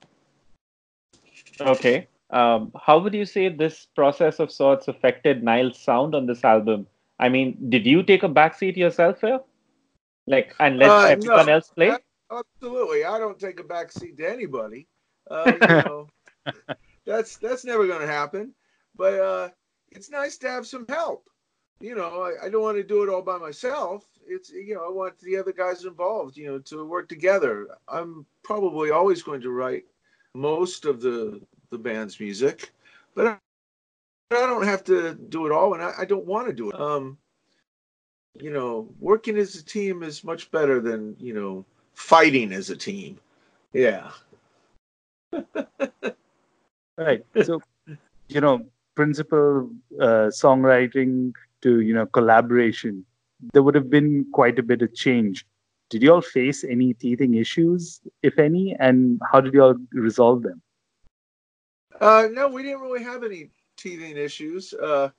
Okay. 1.60 2.08
Um, 2.30 2.72
how 2.80 2.98
would 2.98 3.12
you 3.14 3.26
say 3.26 3.48
this 3.50 3.86
process 3.94 4.40
of 4.40 4.50
sorts 4.50 4.88
affected 4.88 5.42
Nile's 5.42 5.78
sound 5.78 6.14
on 6.14 6.26
this 6.26 6.44
album? 6.44 6.86
I 7.18 7.28
mean, 7.28 7.56
did 7.68 7.86
you 7.86 8.02
take 8.02 8.22
a 8.22 8.28
backseat 8.28 8.76
yourself 8.76 9.20
here? 9.20 9.40
Like, 10.26 10.54
and 10.58 10.78
let 10.78 10.88
Uh, 10.90 11.06
everyone 11.08 11.46
no. 11.46 11.52
else 11.52 11.68
play? 11.68 11.90
Uh, 11.90 11.98
Absolutely, 12.32 13.04
I 13.04 13.18
don't 13.18 13.38
take 13.38 13.60
a 13.60 13.64
backseat 13.64 14.16
to 14.16 14.28
anybody. 14.30 14.88
Uh, 15.30 15.52
you 15.60 15.66
know, 15.84 16.08
that's 17.04 17.36
that's 17.36 17.64
never 17.64 17.86
going 17.86 18.00
to 18.00 18.06
happen. 18.06 18.54
But 18.96 19.14
uh, 19.20 19.48
it's 19.90 20.10
nice 20.10 20.38
to 20.38 20.48
have 20.48 20.66
some 20.66 20.86
help. 20.88 21.28
You 21.80 21.94
know, 21.96 22.22
I, 22.22 22.46
I 22.46 22.48
don't 22.48 22.62
want 22.62 22.76
to 22.76 22.84
do 22.84 23.02
it 23.02 23.08
all 23.08 23.22
by 23.22 23.38
myself. 23.38 24.04
It's 24.26 24.50
you 24.50 24.74
know, 24.74 24.84
I 24.86 24.90
want 24.90 25.18
the 25.18 25.36
other 25.36 25.52
guys 25.52 25.84
involved. 25.84 26.36
You 26.36 26.46
know, 26.46 26.58
to 26.60 26.84
work 26.84 27.08
together. 27.08 27.68
I'm 27.88 28.24
probably 28.44 28.90
always 28.90 29.22
going 29.22 29.40
to 29.42 29.50
write 29.50 29.84
most 30.34 30.84
of 30.84 31.00
the 31.00 31.40
the 31.70 31.78
band's 31.78 32.20
music, 32.20 32.72
but 33.14 33.26
I, 33.26 33.36
I 34.30 34.46
don't 34.46 34.64
have 34.64 34.84
to 34.84 35.14
do 35.14 35.46
it 35.46 35.52
all, 35.52 35.74
and 35.74 35.82
I, 35.82 35.92
I 36.00 36.04
don't 36.04 36.26
want 36.26 36.46
to 36.48 36.52
do 36.52 36.70
it. 36.70 36.80
Um, 36.80 37.18
you 38.34 38.52
know, 38.52 38.88
working 39.00 39.36
as 39.36 39.56
a 39.56 39.64
team 39.64 40.02
is 40.02 40.24
much 40.24 40.50
better 40.50 40.80
than 40.80 41.16
you 41.18 41.34
know 41.34 41.64
fighting 41.94 42.52
as 42.52 42.70
a 42.70 42.76
team. 42.76 43.18
Yeah. 43.72 44.10
right. 46.96 47.24
So, 47.42 47.60
you 48.28 48.40
know, 48.40 48.66
principal 48.94 49.70
uh, 50.00 50.28
songwriting 50.28 51.32
to 51.62 51.80
you 51.80 51.94
know 51.94 52.06
collaboration, 52.06 53.04
there 53.52 53.62
would 53.62 53.74
have 53.74 53.90
been 53.90 54.26
quite 54.32 54.58
a 54.58 54.62
bit 54.62 54.82
of 54.82 54.94
change. 54.94 55.46
Did 55.90 56.02
you 56.02 56.12
all 56.12 56.22
face 56.22 56.64
any 56.64 56.94
teething 56.94 57.34
issues, 57.34 58.00
if 58.22 58.38
any, 58.38 58.74
and 58.78 59.20
how 59.30 59.40
did 59.40 59.52
you 59.52 59.62
all 59.62 59.76
resolve 59.92 60.42
them? 60.42 60.62
Uh, 62.00 62.28
no, 62.32 62.48
we 62.48 62.62
didn't 62.62 62.80
really 62.80 63.02
have 63.04 63.22
any 63.22 63.50
teething 63.76 64.16
issues. 64.16 64.72
Uh, 64.74 65.10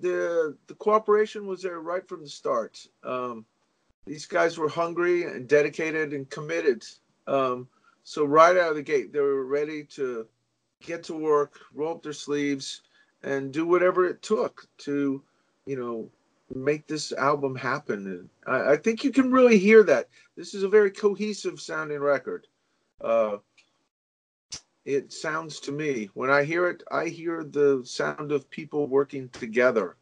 the 0.00 0.56
the 0.66 0.74
cooperation 0.74 1.46
was 1.46 1.62
there 1.62 1.80
right 1.80 2.06
from 2.08 2.22
the 2.22 2.28
start. 2.28 2.86
Um, 3.04 3.46
these 4.06 4.26
guys 4.26 4.58
were 4.58 4.68
hungry 4.68 5.24
and 5.24 5.48
dedicated 5.48 6.12
and 6.12 6.28
committed. 6.30 6.84
Um, 7.26 7.68
so 8.02 8.24
right 8.24 8.56
out 8.56 8.70
of 8.70 8.76
the 8.76 8.82
gate, 8.82 9.12
they 9.12 9.20
were 9.20 9.44
ready 9.44 9.82
to 9.84 10.26
get 10.80 11.02
to 11.04 11.14
work, 11.14 11.60
roll 11.74 11.94
up 11.94 12.02
their 12.02 12.12
sleeves, 12.12 12.82
and 13.22 13.52
do 13.52 13.66
whatever 13.66 14.06
it 14.06 14.22
took 14.22 14.66
to, 14.78 15.22
you 15.66 15.76
know, 15.76 16.08
make 16.54 16.86
this 16.86 17.12
album 17.12 17.54
happen. 17.56 18.06
And 18.06 18.28
I, 18.46 18.72
I 18.72 18.76
think 18.76 19.04
you 19.04 19.10
can 19.10 19.30
really 19.30 19.58
hear 19.58 19.82
that. 19.84 20.08
This 20.36 20.54
is 20.54 20.62
a 20.62 20.68
very 20.68 20.90
cohesive 20.90 21.60
sounding 21.60 22.00
record. 22.00 22.46
Uh, 23.02 23.38
it 24.84 25.12
sounds 25.12 25.58
to 25.60 25.72
me 25.72 26.08
when 26.14 26.30
I 26.30 26.44
hear 26.44 26.68
it, 26.68 26.82
I 26.90 27.06
hear 27.06 27.42
the 27.42 27.82
sound 27.84 28.30
of 28.30 28.48
people 28.50 28.86
working 28.86 29.28
together. 29.30 29.96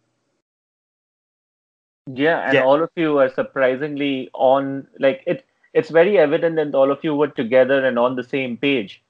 Yeah, 2.07 2.41
and 2.45 2.55
Yeah. 2.55 2.65
all 2.65 2.83
of 2.83 2.91
you 2.95 3.19
are 3.19 3.31
surprisingly 3.31 4.29
on 4.35 4.87
like 4.99 5.23
it 5.27 5.47
it's 5.73 5.89
very 5.89 6.19
evident 6.19 6.57
that 6.57 6.75
all 6.75 6.91
of 6.93 7.03
you 7.03 7.17
were 7.17 7.29
together 7.29 7.85
and 7.85 7.99
on 7.99 8.15
the 8.15 8.23
same 8.23 8.59
page 8.59 9.03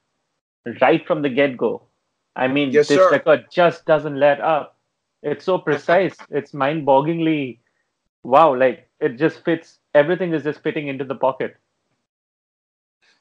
right 0.81 1.05
from 1.05 1.21
the 1.21 1.29
get-go. 1.29 1.83
I 2.35 2.47
mean, 2.47 2.71
Yes, 2.71 2.87
this 2.87 2.97
sir. 2.97 3.11
record 3.11 3.51
just 3.51 3.85
doesn't 3.85 4.17
let 4.19 4.39
up. 4.41 4.74
It's 5.25 5.45
so 5.45 5.57
precise. 5.59 6.15
it's 6.31 6.53
mind-bogglingly 6.53 7.59
wow, 8.23 8.55
like 8.55 8.89
it 8.99 9.17
just 9.17 9.43
fits 9.45 9.79
everything 9.93 10.33
is 10.33 10.43
just 10.43 10.61
fitting 10.61 10.87
into 10.87 11.05
the 11.05 11.15
pocket. 11.15 11.57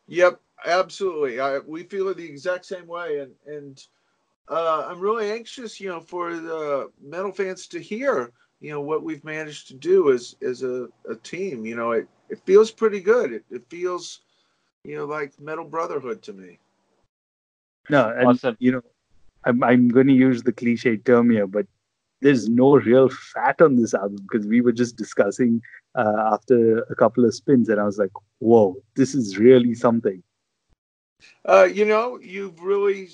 Yep, 0.06 0.40
absolutely. 0.66 1.40
I, 1.40 1.58
we 1.60 1.84
feel 1.84 2.08
it 2.08 2.16
the 2.16 2.28
exact 2.28 2.66
same 2.66 2.86
way, 2.86 3.20
and 3.20 3.32
and 3.46 3.86
uh, 4.48 4.86
I'm 4.88 5.00
really 5.00 5.30
anxious, 5.30 5.80
you 5.80 5.88
know, 5.88 6.00
for 6.00 6.36
the 6.36 6.90
metal 7.02 7.32
fans 7.32 7.66
to 7.68 7.80
hear, 7.80 8.32
you 8.60 8.70
know, 8.70 8.80
what 8.80 9.02
we've 9.02 9.24
managed 9.24 9.68
to 9.68 9.74
do 9.74 10.12
as 10.12 10.36
as 10.46 10.62
a, 10.62 10.88
a 11.08 11.16
team. 11.22 11.64
You 11.64 11.76
know, 11.76 11.92
it 11.92 12.08
it 12.28 12.40
feels 12.44 12.70
pretty 12.70 13.00
good. 13.00 13.32
It, 13.32 13.44
it 13.50 13.64
feels, 13.70 14.20
you 14.84 14.96
know, 14.96 15.06
like 15.06 15.38
metal 15.40 15.64
brotherhood 15.64 16.22
to 16.24 16.32
me. 16.32 16.58
No, 17.90 18.12
and 18.16 18.28
Awesome. 18.28 18.56
you 18.58 18.72
know, 18.72 18.82
I'm 19.44 19.62
I'm 19.62 19.88
going 19.88 20.06
to 20.08 20.12
use 20.12 20.42
the 20.42 20.52
cliche 20.52 20.96
term 20.96 21.30
here, 21.30 21.46
but 21.46 21.66
there's 22.24 22.48
no 22.48 22.76
real 22.76 23.10
fat 23.10 23.60
on 23.60 23.76
this 23.76 23.92
album 23.92 24.16
because 24.22 24.46
we 24.46 24.62
were 24.62 24.72
just 24.72 24.96
discussing 24.96 25.60
uh, 25.94 26.32
after 26.32 26.78
a 26.78 26.94
couple 26.94 27.22
of 27.26 27.34
spins, 27.34 27.68
and 27.68 27.78
I 27.78 27.84
was 27.84 27.98
like, 27.98 28.12
"Whoa, 28.38 28.76
this 28.96 29.14
is 29.14 29.36
really 29.36 29.74
something." 29.74 30.22
Uh, 31.44 31.68
you 31.70 31.84
know, 31.84 32.18
you've 32.18 32.62
really 32.62 33.10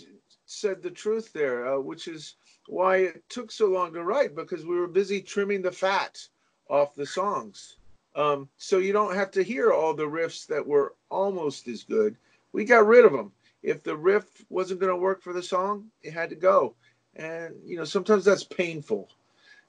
said 0.47 0.81
the 0.81 0.93
truth 0.93 1.33
there, 1.33 1.75
uh, 1.75 1.81
which 1.81 2.07
is 2.07 2.37
why 2.69 2.99
it 2.99 3.29
took 3.29 3.50
so 3.50 3.67
long 3.67 3.93
to 3.95 4.05
write 4.05 4.37
because 4.37 4.64
we 4.64 4.79
were 4.79 4.87
busy 4.87 5.21
trimming 5.21 5.61
the 5.61 5.73
fat 5.73 6.25
off 6.69 6.95
the 6.95 7.05
songs. 7.05 7.79
Um, 8.14 8.49
so 8.59 8.79
you 8.79 8.93
don't 8.93 9.17
have 9.17 9.33
to 9.33 9.43
hear 9.43 9.73
all 9.73 9.93
the 9.93 10.07
riffs 10.07 10.47
that 10.47 10.64
were 10.64 10.95
almost 11.11 11.67
as 11.67 11.83
good. 11.83 12.17
We 12.52 12.64
got 12.64 12.87
rid 12.87 13.05
of 13.05 13.12
them. 13.12 13.33
If 13.64 13.83
the 13.83 13.97
riff 13.97 14.45
wasn't 14.50 14.81
going 14.81 14.93
to 14.93 14.97
work 14.97 15.21
for 15.21 15.33
the 15.33 15.43
song, 15.43 15.90
it 16.02 16.12
had 16.12 16.31
to 16.31 16.37
go. 16.37 16.76
And 17.17 17.55
you 17.64 17.76
know, 17.76 17.85
sometimes 17.85 18.25
that's 18.25 18.45
painful. 18.45 19.09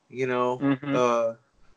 You 0.10 0.28
know, 0.28 0.60
Mhm. 0.62 0.96
uh, 0.96 1.36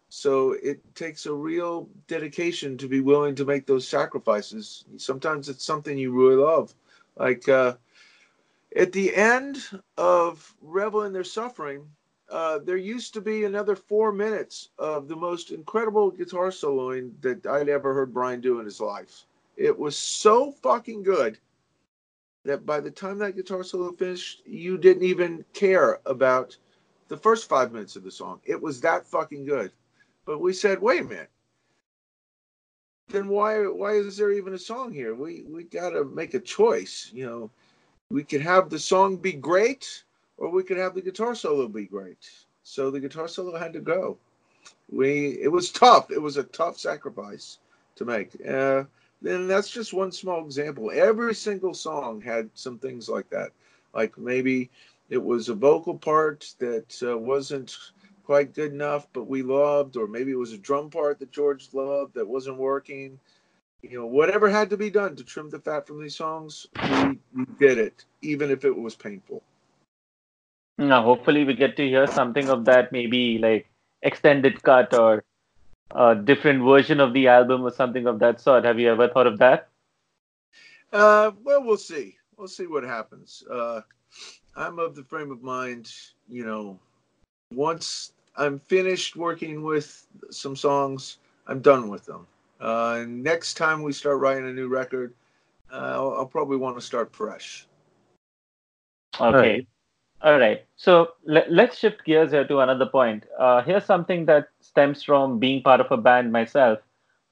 so 0.09 0.53
it 0.53 0.81
takes 0.95 1.27
a 1.27 1.33
real 1.35 1.89
dedication 2.07 2.77
to 2.79 2.89
be 2.89 3.01
willing 3.01 3.35
to 3.37 3.45
make 3.45 3.67
those 3.67 3.87
sacrifices. 3.89 4.85
Sometimes 4.97 5.49
it's 5.49 5.65
something 5.65 5.97
you 5.99 6.13
really 6.13 6.37
love. 6.37 6.75
Like 7.17 7.49
uh, 7.49 7.77
at 8.77 8.93
the 8.93 9.15
end 9.15 9.59
of 9.97 10.55
Revel 10.61 11.03
in 11.03 11.13
Their 11.13 11.25
Suffering, 11.25 11.89
uh, 12.31 12.59
there 12.59 12.77
used 12.77 13.15
to 13.15 13.21
be 13.21 13.45
another 13.45 13.77
four 13.77 14.13
minutes 14.13 14.71
of 14.79 15.09
the 15.09 15.17
most 15.17 15.51
incredible 15.51 16.11
guitar 16.11 16.49
soloing 16.49 17.13
that 17.21 17.47
I'd 17.47 17.69
ever 17.69 17.95
heard 17.95 18.13
Brian 18.15 18.41
do 18.41 18.59
in 18.59 18.65
his 18.65 18.81
life. 18.81 19.27
It 19.57 19.79
was 19.79 19.97
so 19.97 20.51
fucking 20.53 21.03
good 21.03 21.39
that 22.45 22.67
by 22.67 22.81
the 22.81 22.91
time 22.91 23.19
that 23.19 23.37
guitar 23.37 23.65
solo 23.65 23.93
finished, 23.93 24.43
you 24.47 24.77
didn't 24.79 25.05
even 25.05 25.45
care 25.55 26.01
about 26.07 26.57
the 27.09 27.17
first 27.17 27.49
five 27.49 27.73
minutes 27.73 27.97
of 27.97 28.05
the 28.05 28.11
song. 28.11 28.41
It 28.45 28.61
was 28.61 28.81
that 28.81 29.07
fucking 29.07 29.45
good. 29.45 29.73
But 30.27 30.41
we 30.41 30.53
said, 30.53 30.81
wait 30.81 31.03
a 31.03 31.05
minute. 31.05 31.31
Then 33.09 33.29
why 33.29 33.67
why 33.67 33.93
is 33.93 34.17
there 34.17 34.33
even 34.33 34.55
a 34.55 34.59
song 34.59 34.93
here? 34.93 35.15
We 35.15 35.43
we 35.43 35.65
gotta 35.65 36.05
make 36.05 36.33
a 36.33 36.41
choice. 36.41 37.11
You 37.13 37.27
know, 37.27 37.51
we 38.11 38.25
could 38.25 38.41
have 38.41 38.71
the 38.71 38.79
song 38.79 39.17
be 39.19 39.33
great, 39.33 40.05
or 40.39 40.51
we 40.51 40.63
could 40.63 40.79
have 40.79 40.95
the 40.95 41.03
guitar 41.03 41.35
solo 41.35 41.69
be 41.69 41.85
great. 41.85 42.31
So 42.63 42.91
the 42.91 43.01
guitar 43.01 43.29
solo 43.29 43.59
had 43.59 43.75
to 43.75 43.81
go. 43.81 44.17
We 44.91 45.39
it 45.43 45.53
was 45.53 45.71
tough. 45.71 46.11
It 46.11 46.21
was 46.21 46.39
a 46.39 46.45
tough 46.45 46.79
sacrifice 46.79 47.59
to 47.97 48.07
make. 48.07 48.31
Uh, 48.49 48.85
then 49.25 49.49
that's 49.49 49.71
just 49.71 49.95
one 49.95 50.13
small 50.13 50.45
example. 50.45 50.91
Every 50.93 51.35
single 51.35 51.73
song 51.73 52.21
had 52.21 52.51
some 52.53 52.79
things 52.79 53.09
like 53.09 53.31
that. 53.31 53.53
Like 53.95 54.19
maybe 54.19 54.71
it 55.09 55.23
was 55.23 55.49
a 55.49 55.55
vocal 55.55 55.97
part 55.97 56.53
that 56.59 57.03
uh, 57.03 57.17
wasn't 57.17 57.77
quite 58.25 58.55
good 58.55 58.73
enough, 58.73 59.07
but 59.15 59.27
we 59.27 59.43
loved, 59.43 59.97
or 59.97 60.07
maybe 60.07 60.31
it 60.33 60.39
was 60.39 60.53
a 60.53 60.59
drum 60.59 60.91
part 60.91 61.19
that 61.19 61.33
George 61.33 61.69
loved 61.73 62.15
that 62.15 62.29
wasn't 62.29 62.59
working. 62.59 63.19
You 63.83 63.99
know, 63.99 64.07
whatever 64.07 64.49
had 64.49 64.71
to 64.71 64.77
be 64.77 64.91
done 64.91 65.17
to 65.17 65.25
trim 65.25 65.49
the 65.49 65.59
fat 65.59 65.87
from 65.87 66.03
these 66.03 66.17
songs, 66.17 66.67
we, 66.83 67.19
we 67.35 67.47
did 67.59 67.79
it, 67.79 68.05
even 68.23 68.51
if 68.51 68.65
it 68.65 68.77
was 68.77 68.95
painful. 68.95 69.43
Now, 70.77 71.03
hopefully, 71.03 71.45
we 71.45 71.55
get 71.55 71.77
to 71.77 71.87
hear 71.87 72.07
something 72.07 72.49
of 72.49 72.65
that, 72.67 72.93
maybe 72.93 73.39
like 73.39 73.71
extended 74.03 74.63
cut 74.63 74.99
or 74.99 75.25
a 75.95 76.15
different 76.15 76.63
version 76.63 77.01
of 77.01 77.13
the 77.13 77.29
album 77.29 77.63
or 77.63 77.71
something 77.71 78.07
of 78.07 78.19
that 78.19 78.41
sort. 78.41 78.65
Have 78.65 78.79
you 78.79 78.91
ever 78.91 79.09
thought 79.09 79.27
of 79.27 79.39
that? 79.39 79.69
Uh, 80.93 81.31
well, 81.43 81.63
we'll 81.63 81.77
see. 81.77 82.17
We'll 82.37 82.49
see 82.49 82.67
what 82.67 82.85
happens. 82.85 83.43
Uh, 83.51 83.81
I'm 84.57 84.79
of 84.79 84.95
the 84.95 85.05
frame 85.05 85.31
of 85.31 85.43
mind, 85.43 85.93
you 86.29 86.45
know, 86.45 86.79
once 87.53 88.13
I'm 88.37 88.59
finished 88.59 89.17
working 89.17 89.63
with 89.63 90.07
some 90.31 90.57
songs, 90.57 91.19
I'm 91.47 91.61
done 91.61 91.89
with 91.89 92.05
them. 92.07 92.27
Uh, 92.61 93.05
next 93.07 93.55
time 93.55 93.83
we 93.83 93.93
start 93.93 94.19
writing 94.19 94.49
a 94.49 94.53
new 94.53 94.69
record, 94.69 95.15
uh, 95.73 95.93
I'll, 95.95 96.15
I'll 96.19 96.27
probably 96.27 96.57
want 96.57 96.77
to 96.77 96.81
start 96.81 97.15
fresh. 97.15 97.67
Okay. 99.21 99.37
Right. 99.37 99.67
All 100.25 100.39
right. 100.39 100.65
So 100.77 101.13
let, 101.27 101.53
let's 101.53 101.79
shift 101.79 102.05
gears 102.05 102.33
here 102.33 102.47
to 102.47 102.61
another 102.61 102.87
point. 102.87 103.25
Uh, 103.39 103.63
here's 103.63 103.85
something 103.85 104.25
that 104.27 104.49
stems 104.61 105.03
from 105.03 105.39
being 105.39 105.63
part 105.63 105.81
of 105.81 105.93
a 105.93 105.99
band 105.99 106.33
myself. 106.33 106.79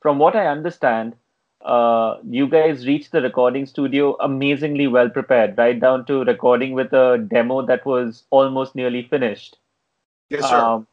From 0.01 0.19
what 0.19 0.37
I 0.37 0.47
understand, 0.47 1.17
uh, 1.65 2.19
you 2.29 2.49
guys 2.49 2.87
reached 2.87 3.13
the 3.13 3.23
recording 3.23 3.65
studio 3.65 4.17
amazingly 4.21 4.89
well 4.89 5.09
prepared, 5.09 5.57
right 5.57 5.81
down 5.81 6.05
to 6.07 6.25
recording 6.25 6.75
with 6.75 6.93
a 6.93 7.27
demo 7.31 7.65
that 7.65 7.87
was 7.87 8.25
almost 8.31 8.75
nearly 8.75 9.05
finished. 9.05 9.57
Yes, 10.29 10.49
sir. 10.49 10.59
Um, 10.59 10.87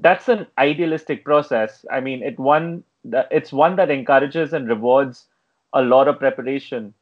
that's 0.00 0.28
an 0.28 0.46
idealistic 0.58 1.24
process. 1.24 1.86
I 1.90 2.00
mean, 2.00 2.22
it 2.22 2.38
one 2.38 2.84
it's 3.30 3.52
one 3.52 3.76
that 3.76 3.90
encourages 3.90 4.52
and 4.52 4.68
rewards 4.68 5.26
a 5.72 5.80
lot 5.80 6.08
of 6.08 6.18
preparation. 6.18 6.92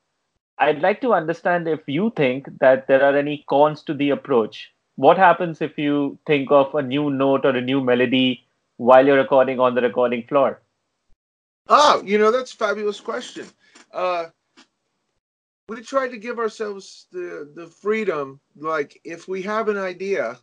I'd 0.59 0.81
like 0.81 1.01
to 1.03 1.13
understand 1.13 1.69
if 1.69 1.81
you 1.87 2.13
think 2.17 2.49
that 2.61 2.87
there 2.89 3.03
are 3.03 3.17
any 3.17 3.45
cons 3.49 3.83
to 3.83 3.95
the 3.95 4.11
approach. 4.11 4.73
What 4.95 5.19
happens 5.19 5.61
if 5.61 5.77
you 5.77 6.19
think 6.27 6.51
of 6.51 6.75
a 6.75 6.81
new 6.81 7.11
note 7.11 7.45
or 7.45 7.51
a 7.51 7.61
new 7.61 7.83
melody 7.83 8.47
while 8.79 9.07
you're 9.07 9.19
recording 9.19 9.61
on 9.61 9.75
the 9.75 9.83
recording 9.83 10.23
floor? 10.27 10.63
Oh, 11.69 12.03
you 12.05 12.17
know, 12.17 12.31
that's 12.31 12.55
a 12.55 12.57
fabulous 12.57 13.01
question. 13.01 13.47
Uh, 13.93 14.27
we 15.69 15.83
try 15.83 16.09
to 16.09 16.17
give 16.17 16.39
ourselves 16.39 17.07
the, 17.13 17.51
the 17.55 17.67
freedom, 17.67 18.41
like, 18.57 18.99
if 19.05 19.29
we 19.29 19.43
have 19.43 19.69
an 19.69 19.77
idea, 19.77 20.39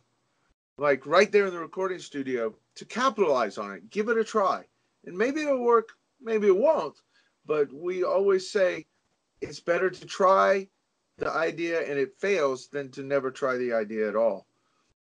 like 0.78 1.06
right 1.06 1.32
there 1.32 1.46
in 1.46 1.54
the 1.54 1.58
recording 1.58 1.98
studio, 1.98 2.54
to 2.76 2.84
capitalize 2.84 3.58
on 3.58 3.72
it, 3.72 3.90
give 3.90 4.08
it 4.08 4.18
a 4.18 4.24
try. 4.24 4.64
And 5.06 5.16
maybe 5.16 5.42
it'll 5.42 5.64
work, 5.64 5.88
maybe 6.22 6.46
it 6.46 6.56
won't. 6.56 7.00
But 7.46 7.72
we 7.72 8.04
always 8.04 8.48
say, 8.50 8.86
it's 9.44 9.60
better 9.60 9.90
to 9.90 10.06
try 10.06 10.66
the 11.18 11.30
idea 11.30 11.80
and 11.88 11.98
it 11.98 12.18
fails 12.18 12.68
than 12.68 12.90
to 12.92 13.02
never 13.02 13.30
try 13.30 13.56
the 13.56 13.72
idea 13.72 14.08
at 14.08 14.16
all. 14.16 14.46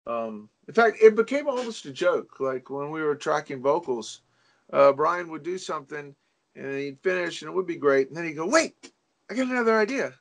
Um, 0.07 0.49
in 0.67 0.73
fact, 0.73 0.97
it 1.01 1.15
became 1.15 1.47
almost 1.47 1.85
a 1.85 1.91
joke. 1.91 2.39
Like 2.39 2.69
when 2.69 2.89
we 2.91 3.03
were 3.03 3.15
tracking 3.15 3.61
vocals, 3.61 4.21
uh, 4.73 4.93
Brian 4.93 5.29
would 5.29 5.43
do 5.43 5.57
something 5.57 6.15
and 6.55 6.75
he'd 6.77 7.03
finish 7.03 7.41
and 7.41 7.49
it 7.49 7.53
would 7.53 7.67
be 7.67 7.75
great. 7.75 8.07
And 8.07 8.17
then 8.17 8.25
he'd 8.25 8.33
go, 8.33 8.47
Wait, 8.47 8.91
I 9.29 9.35
got 9.35 9.47
another 9.47 9.77
idea. 9.77 10.13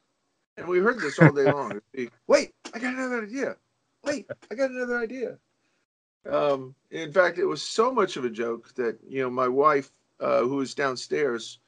And 0.57 0.67
we 0.69 0.81
heard 0.81 1.00
this 1.00 1.19
all 1.19 1.33
day 1.33 1.50
long. 1.52 1.81
Be, 1.93 2.11
Wait, 2.26 2.52
I 2.75 2.79
got 2.79 2.95
another 2.95 3.23
idea. 3.23 3.57
Wait, 4.05 4.26
I 4.50 4.55
got 4.55 4.71
another 4.71 4.99
idea. 4.99 5.38
Um, 6.29 6.75
in 6.90 7.12
fact, 7.12 7.38
it 7.38 7.47
was 7.47 7.62
so 7.62 7.93
much 7.93 8.17
of 8.17 8.25
a 8.25 8.31
joke 8.31 8.75
that, 8.75 8.99
you 9.07 9.23
know, 9.23 9.31
my 9.31 9.49
wife, 9.49 9.90
uh, 10.21 10.40
who 10.40 10.57
was 10.57 10.75
downstairs, 10.75 11.61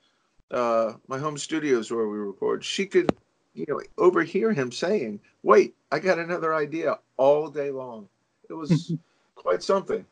uh, 0.52 0.94
my 1.08 1.18
home 1.18 1.38
studios 1.38 1.90
where 1.90 2.06
we 2.08 2.18
record, 2.18 2.64
she 2.64 2.86
could, 2.86 3.14
you 3.54 3.64
know, 3.68 3.80
overhear 3.98 4.52
him 4.52 4.70
saying, 4.70 5.20
Wait, 5.42 5.74
I 5.90 5.98
got 5.98 6.18
another 6.18 6.54
idea 6.54 6.98
all 7.16 7.48
day 7.48 7.70
long. 7.70 8.08
It 8.48 8.54
was 8.54 8.92
quite 9.34 9.62
something. 9.62 10.04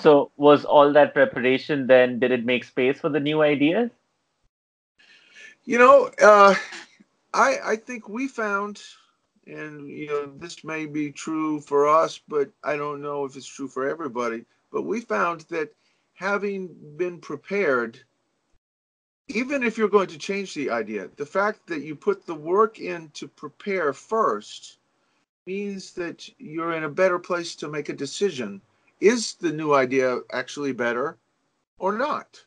So, 0.00 0.30
was 0.36 0.64
all 0.64 0.92
that 0.92 1.14
preparation 1.14 1.86
then, 1.86 2.18
did 2.18 2.30
it 2.30 2.44
make 2.44 2.64
space 2.64 3.00
for 3.00 3.08
the 3.08 3.20
new 3.20 3.42
ideas? 3.42 3.90
You 5.64 5.78
know, 5.78 6.10
uh, 6.22 6.54
I, 7.34 7.56
I 7.64 7.76
think 7.76 8.08
we 8.08 8.28
found, 8.28 8.80
and, 9.46 9.88
you 9.88 10.06
know, 10.06 10.32
this 10.38 10.64
may 10.64 10.86
be 10.86 11.10
true 11.10 11.60
for 11.60 11.88
us, 11.88 12.20
but 12.28 12.50
I 12.64 12.76
don't 12.76 13.02
know 13.02 13.24
if 13.24 13.36
it's 13.36 13.46
true 13.46 13.68
for 13.68 13.88
everybody, 13.88 14.44
but 14.72 14.82
we 14.82 15.00
found 15.00 15.42
that 15.50 15.74
having 16.14 16.74
been 16.96 17.18
prepared, 17.20 18.00
even 19.28 19.62
if 19.62 19.76
you're 19.76 19.88
going 19.88 20.08
to 20.08 20.18
change 20.18 20.54
the 20.54 20.70
idea, 20.70 21.08
the 21.16 21.26
fact 21.26 21.66
that 21.66 21.82
you 21.82 21.94
put 21.94 22.26
the 22.26 22.34
work 22.34 22.78
in 22.78 23.10
to 23.10 23.28
prepare 23.28 23.92
first 23.92 24.78
means 25.46 25.92
that 25.92 26.28
you're 26.38 26.74
in 26.74 26.84
a 26.84 26.88
better 26.88 27.18
place 27.18 27.54
to 27.56 27.68
make 27.68 27.88
a 27.88 27.94
decision. 27.94 28.60
Is 29.00 29.34
the 29.34 29.52
new 29.52 29.74
idea 29.74 30.18
actually 30.32 30.72
better 30.72 31.18
or 31.78 31.92
not? 31.96 32.44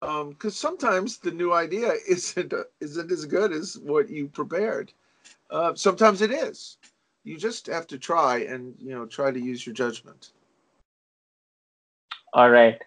Because 0.00 0.64
um, 0.64 0.70
sometimes 0.70 1.18
the 1.18 1.30
new 1.30 1.52
idea 1.52 1.92
isn't 2.08 2.52
isn't 2.80 3.12
as 3.12 3.24
good 3.24 3.52
as 3.52 3.78
what 3.78 4.10
you 4.10 4.26
prepared. 4.28 4.92
Uh, 5.50 5.74
sometimes 5.74 6.20
it 6.20 6.32
is. 6.32 6.78
You 7.24 7.36
just 7.36 7.66
have 7.68 7.86
to 7.88 7.98
try 7.98 8.38
and 8.40 8.74
you 8.78 8.94
know 8.94 9.06
try 9.06 9.30
to 9.30 9.40
use 9.40 9.64
your 9.64 9.74
judgment. 9.74 10.32
All 12.32 12.50
right. 12.50 12.80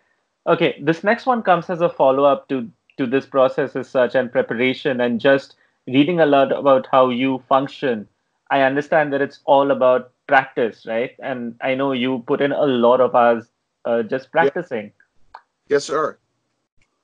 Okay. 0.47 0.77
This 0.81 1.03
next 1.03 1.25
one 1.25 1.41
comes 1.41 1.69
as 1.69 1.81
a 1.81 1.89
follow 1.89 2.25
up 2.25 2.49
to 2.49 2.69
to 2.97 3.05
this 3.05 3.25
process 3.25 3.75
as 3.75 3.89
such 3.89 4.15
and 4.15 4.31
preparation 4.31 5.01
and 5.01 5.19
just 5.19 5.55
reading 5.87 6.19
a 6.19 6.25
lot 6.25 6.51
about 6.51 6.87
how 6.91 7.09
you 7.09 7.43
function 7.49 8.07
i 8.49 8.61
understand 8.61 9.13
that 9.13 9.21
it's 9.21 9.39
all 9.45 9.71
about 9.71 10.11
practice 10.27 10.85
right? 10.87 11.11
And 11.19 11.55
i 11.61 11.75
know 11.75 11.91
you 11.91 12.23
put 12.27 12.41
in 12.41 12.51
a 12.51 12.65
lot 12.65 13.01
of 13.01 13.13
hours 13.15 13.49
uh, 13.85 14.01
just 14.03 14.31
practicing. 14.31 14.91
Yes 15.69 15.85
sir. 15.85 16.17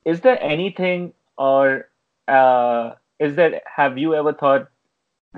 Is 0.05 0.21
there 0.21 0.41
anything 0.41 1.13
or 1.38 1.89
uh, 2.27 2.93
is 3.19 3.36
there 3.36 3.62
have 3.65 3.98
you 3.98 4.15
ever 4.15 4.33
thought 4.33 4.69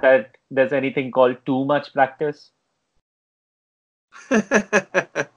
that 0.02 0.38
there's 0.50 0.72
anything 0.72 1.12
called 1.12 1.36
too 1.46 1.66
much 1.66 1.94
practice? 1.94 2.52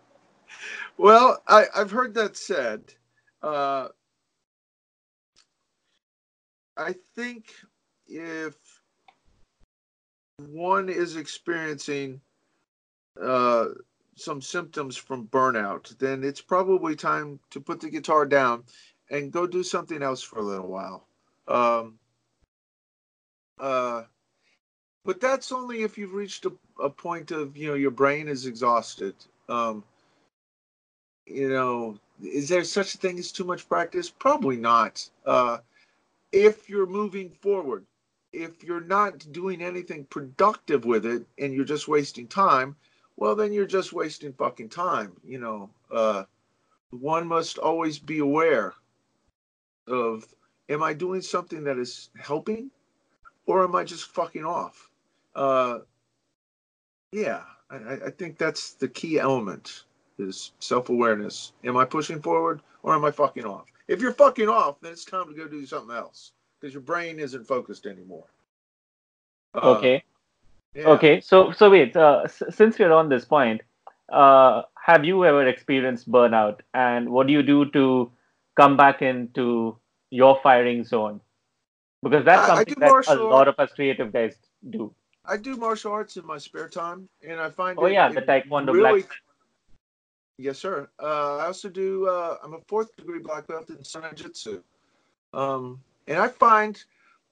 Well 0.99 1.43
I, 1.47 1.67
i've 1.75 1.91
heard 1.91 2.15
that 2.15 2.37
said 2.39 2.95
uh, 3.43 3.89
I 6.77 6.95
think 7.15 7.53
if 8.07 8.55
one 10.39 10.89
is 10.89 11.17
experiencing 11.17 12.21
uh, 13.21 13.67
some 14.15 14.43
symptoms 14.43 14.97
from 14.97 15.29
burnout, 15.29 15.97
then 15.99 16.23
it's 16.23 16.41
probably 16.41 16.95
time 16.95 17.41
to 17.51 17.61
put 17.61 17.81
the 17.81 17.89
guitar 17.89 18.27
down 18.27 18.65
and 19.11 19.33
go 19.33 19.47
do 19.47 19.63
something 19.63 20.03
else 20.03 20.23
for 20.23 20.39
a 20.39 20.43
little 20.43 20.69
while. 20.69 21.07
Um, 21.49 21.99
uh, 23.59 24.03
but 25.05 25.21
that's 25.21 25.53
only 25.53 25.83
if 25.83 25.97
you've 25.97 26.13
reached 26.13 26.45
a, 26.45 26.53
a, 26.83 26.91
point 26.91 27.31
of 27.31 27.57
you 27.57 27.69
know 27.69 27.75
your 27.75 27.93
brain 27.93 28.29
is 28.29 28.45
exhausted. 28.45 29.15
Um, 29.49 29.85
you 31.27 31.49
know, 31.49 31.99
is 32.23 32.49
there 32.49 32.65
such 32.65 32.95
a 32.95 32.99
thing 32.99 33.19
as 33.19 33.33
too 33.33 33.45
much 33.45 33.69
practice? 33.69 34.11
Probably 34.11 34.57
not. 34.57 35.09
Uh, 35.25 35.59
if 36.33 36.69
you're 36.69 36.87
moving 36.87 37.31
forward. 37.31 37.87
If 38.33 38.63
you're 38.63 38.83
not 38.83 39.33
doing 39.33 39.63
anything 39.63 40.05
productive 40.05 40.85
with 40.85 41.07
it 41.07 41.25
and 41.39 41.55
you're 41.55 41.65
just 41.65 41.89
wasting 41.89 42.27
time, 42.29 42.77
well, 43.17 43.35
then 43.35 43.53
you're 43.53 43.67
just 43.67 43.95
wasting 43.95 44.35
fucking 44.35 44.69
time. 44.69 45.13
You 45.25 45.39
know, 45.39 45.71
uh, 45.91 46.25
one 46.91 47.27
must 47.27 47.57
always 47.59 47.99
be 47.99 48.19
aware 48.19 48.75
of 49.87 50.25
am 50.69 50.83
I 50.83 50.93
doing 50.93 51.23
something 51.23 51.65
that 51.65 51.79
is 51.79 52.11
helping 52.19 52.71
or 53.47 53.65
am 53.65 53.75
I 53.75 53.85
just 53.85 54.11
fucking 54.11 54.45
off? 54.45 54.91
Uh, 55.35 55.79
yeah, 57.13 57.43
I, 57.71 57.77
I 58.07 58.11
think 58.11 58.37
that's 58.37 58.75
the 58.75 58.89
key 58.89 59.19
element 59.19 59.85
is 60.19 60.53
self 60.61 60.89
awareness. 60.89 61.53
Am 61.65 61.77
I 61.77 61.85
pushing 61.85 62.21
forward 62.21 62.61
or 62.83 62.95
am 62.95 63.05
I 63.05 63.11
fucking 63.11 63.45
off? 63.45 63.67
If 63.89 64.01
you're 64.01 64.13
fucking 64.13 64.49
off, 64.49 64.81
then 64.81 64.93
it's 64.93 65.05
time 65.05 65.29
to 65.29 65.35
go 65.35 65.47
do 65.47 65.65
something 65.67 65.95
else 65.95 66.33
because 66.61 66.75
your 66.75 66.83
brain 66.83 67.19
isn't 67.19 67.47
focused 67.47 67.87
anymore. 67.87 68.27
Uh, 69.55 69.77
okay. 69.77 70.03
Yeah. 70.75 70.89
Okay. 70.89 71.21
So 71.21 71.53
so 71.53 71.71
wait. 71.71 71.97
Uh, 71.97 72.23
s- 72.25 72.43
since 72.51 72.79
we're 72.79 72.93
on 72.93 73.09
this 73.09 73.25
point, 73.25 73.63
uh, 74.13 74.63
have 74.85 75.05
you 75.05 75.25
ever 75.25 75.47
experienced 75.47 76.11
burnout, 76.11 76.61
and 76.75 77.11
what 77.11 77.27
do 77.27 77.33
you 77.33 77.43
do 77.43 77.65
to 77.71 78.11
come 78.57 78.77
back 78.77 79.03
into 79.03 79.77
your 80.11 80.39
firing 80.43 80.85
zone? 80.85 81.21
Because 82.03 82.25
that's 82.25 82.47
something 82.47 82.75
that 82.81 82.91
a 83.07 83.15
lot 83.15 83.49
of 83.49 83.55
us 83.59 83.73
creative 83.73 84.13
guys 84.13 84.37
do. 84.69 84.93
I 85.25 85.37
do 85.37 85.57
martial 85.57 85.93
arts 85.93 86.17
in 86.17 86.27
my 86.27 86.39
spare 86.39 86.69
time, 86.69 87.09
and 87.27 87.41
I 87.41 87.51
find. 87.51 87.79
Oh 87.79 87.87
yeah, 87.87 88.13
the 88.13 88.21
Taekwondo 88.21 88.73
really, 88.73 89.03
black. 89.03 89.11
Yes, 90.39 90.59
sir. 90.59 90.89
Uh, 91.01 91.37
I 91.39 91.47
also 91.47 91.69
do. 91.69 92.07
Uh, 92.09 92.37
I'm 92.43 92.55
a 92.55 92.61
fourth 92.67 92.95
degree 92.97 93.21
black 93.21 93.47
belt 93.47 93.71
in 93.71 93.83
Sun 93.83 94.05
Jitsu, 94.15 94.63
um, 95.33 95.81
and 96.07 96.19
I 96.19 96.29
find 96.29 96.83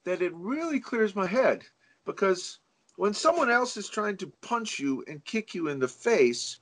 that 0.04 0.22
it 0.22 0.32
really 0.34 0.80
clears 0.80 1.14
my 1.14 1.26
head 1.26 1.64
because 2.06 2.58
when 2.96 3.12
someone 3.12 3.50
else 3.50 3.76
is 3.76 3.88
trying 3.88 4.16
to 4.18 4.32
punch 4.40 4.78
you 4.78 5.04
and 5.08 5.24
kick 5.24 5.54
you 5.54 5.68
in 5.68 5.78
the 5.78 5.88
face, 5.88 6.60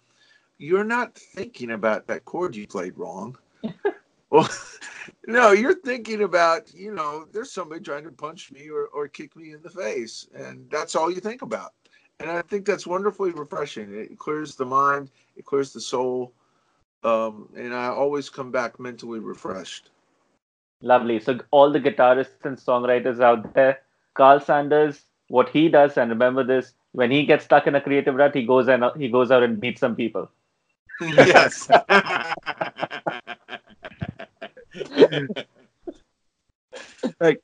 you're 0.58 0.84
not 0.84 1.14
thinking 1.14 1.72
about 1.72 2.06
that 2.06 2.24
chord 2.24 2.56
you 2.56 2.66
played 2.66 2.96
wrong. 2.96 3.36
well, 4.30 4.48
no, 5.26 5.52
you're 5.52 5.80
thinking 5.80 6.22
about, 6.22 6.72
you 6.72 6.94
know, 6.94 7.26
there's 7.32 7.52
somebody 7.52 7.80
trying 7.80 8.04
to 8.04 8.12
punch 8.12 8.50
me 8.52 8.68
or, 8.68 8.86
or 8.86 9.08
kick 9.08 9.36
me 9.36 9.52
in 9.52 9.62
the 9.62 9.70
face. 9.70 10.28
And 10.34 10.68
that's 10.70 10.94
all 10.94 11.10
you 11.10 11.20
think 11.20 11.42
about. 11.42 11.72
And 12.20 12.30
I 12.30 12.42
think 12.42 12.64
that's 12.64 12.86
wonderfully 12.86 13.32
refreshing. 13.32 13.92
It 13.92 14.18
clears 14.18 14.54
the 14.54 14.64
mind, 14.64 15.10
it 15.36 15.44
clears 15.44 15.72
the 15.72 15.80
soul. 15.80 16.32
Um, 17.04 17.48
and 17.56 17.74
I 17.74 17.88
always 17.88 18.30
come 18.30 18.52
back 18.52 18.78
mentally 18.78 19.18
refreshed. 19.18 19.90
Lovely. 20.82 21.18
So 21.20 21.40
all 21.50 21.70
the 21.70 21.80
guitarists 21.80 22.44
and 22.44 22.56
songwriters 22.56 23.20
out 23.20 23.54
there, 23.54 23.80
Karl 24.14 24.40
Sanders, 24.40 25.02
what 25.28 25.48
he 25.48 25.68
does, 25.68 25.96
and 25.96 26.10
remember 26.10 26.44
this: 26.44 26.74
when 26.92 27.10
he 27.10 27.24
gets 27.24 27.44
stuck 27.44 27.66
in 27.66 27.74
a 27.74 27.80
creative 27.80 28.14
rut, 28.14 28.34
he 28.34 28.44
goes 28.44 28.68
and 28.68 28.84
he 28.96 29.08
goes 29.08 29.30
out 29.30 29.42
and 29.42 29.58
meets 29.60 29.80
some 29.80 29.96
people. 29.96 30.30
yes. 31.00 31.68
like 37.20 37.40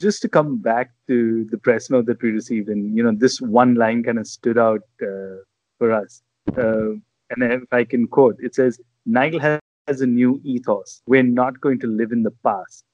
just 0.00 0.22
to 0.22 0.28
come 0.28 0.58
back 0.58 0.90
to 1.06 1.44
the 1.50 1.58
press 1.58 1.90
note 1.90 2.06
that 2.06 2.22
we 2.22 2.30
received, 2.30 2.68
and 2.68 2.96
you 2.96 3.02
know, 3.02 3.12
this 3.12 3.40
one 3.40 3.74
line 3.74 4.02
kind 4.02 4.18
of 4.18 4.26
stood 4.26 4.58
out 4.58 4.82
uh, 5.02 5.36
for 5.78 5.92
us. 5.92 6.22
Uh, 6.56 6.94
and 7.32 7.42
if 7.42 7.72
I 7.72 7.84
can 7.84 8.06
quote, 8.06 8.36
it 8.40 8.54
says, 8.54 8.80
"Nile 9.06 9.38
has." 9.40 9.60
a 9.88 10.06
new 10.06 10.40
ethos. 10.44 11.02
We're 11.06 11.22
not 11.22 11.60
going 11.60 11.80
to 11.80 11.86
live 11.86 12.12
in 12.12 12.22
the 12.22 12.30
past. 12.44 12.84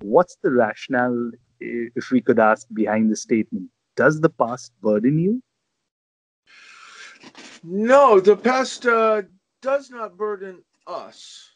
What's 0.00 0.36
the 0.42 0.50
rationale, 0.50 1.30
if 1.60 2.10
we 2.10 2.20
could 2.20 2.38
ask, 2.38 2.66
behind 2.72 3.10
the 3.10 3.16
statement? 3.16 3.68
Does 3.96 4.20
the 4.20 4.30
past 4.30 4.72
burden 4.80 5.18
you? 5.18 5.42
No, 7.62 8.18
the 8.18 8.36
past 8.36 8.86
uh, 8.86 9.22
does 9.60 9.90
not 9.90 10.16
burden 10.16 10.62
us. 10.86 11.50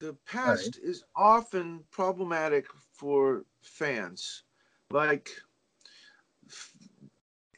The 0.00 0.16
past 0.26 0.78
right. 0.78 0.90
is 0.90 1.04
often 1.14 1.80
problematic 1.90 2.66
for 2.92 3.44
fans. 3.62 4.44
Like, 4.90 5.30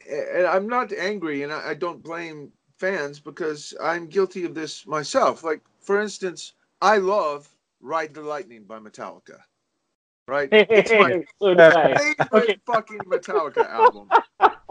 and 0.09 0.47
I'm 0.47 0.67
not 0.67 0.91
angry, 0.91 1.43
and 1.43 1.53
I 1.53 1.75
don't 1.75 2.03
blame 2.03 2.51
fans 2.79 3.19
because 3.19 3.73
I'm 3.81 4.07
guilty 4.07 4.45
of 4.45 4.55
this 4.55 4.87
myself. 4.87 5.43
Like, 5.43 5.61
for 5.81 6.01
instance, 6.01 6.53
I 6.81 6.97
love 6.97 7.49
Ride 7.81 8.13
the 8.13 8.21
Lightning 8.21 8.63
by 8.63 8.79
Metallica. 8.79 9.41
Right? 10.29 10.49
It's 10.51 10.91
my 10.91 11.23
so 11.41 11.55
favorite 11.55 12.17
Okay. 12.33 12.57
fucking 12.65 12.99
Metallica 12.99 13.69
album. 13.69 14.09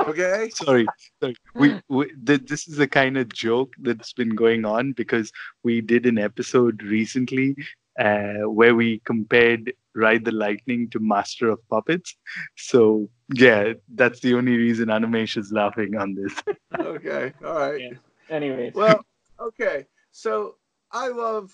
Okay? 0.07 0.51
sorry, 0.55 0.87
sorry. 1.21 1.35
We, 1.55 1.81
we 1.89 2.13
th- 2.25 2.47
this 2.47 2.69
is 2.69 2.77
the 2.77 2.89
kind 2.89 3.17
of 3.19 3.29
joke 3.33 3.75
that's 3.81 4.13
been 4.13 4.35
going 4.35 4.65
on 4.65 4.93
because 4.93 5.33
we 5.63 5.81
did 5.81 6.07
an 6.07 6.19
episode 6.19 6.83
recently 6.83 7.57
uh, 7.99 8.49
where 8.49 8.75
we 8.75 9.01
compared 9.05 9.73
Ride 9.95 10.25
the 10.25 10.33
Lightning 10.33 10.89
to 10.91 11.01
Master 11.01 11.51
of 11.51 11.59
Puppets. 11.69 12.17
So 12.57 13.09
yeah, 13.35 13.73
that's 13.95 14.21
the 14.21 14.35
only 14.35 14.57
reason 14.57 14.89
Animesh 14.89 15.37
is 15.37 15.51
laughing 15.53 15.97
on 15.97 16.15
this. 16.15 16.35
Okay. 16.79 17.33
All 17.45 17.59
right. 17.59 17.81
Yeah. 17.81 17.91
Anyways. 18.31 18.75
Well, 18.75 19.05
okay. 19.41 19.87
So 20.13 20.57
I 20.93 21.09
love. 21.09 21.53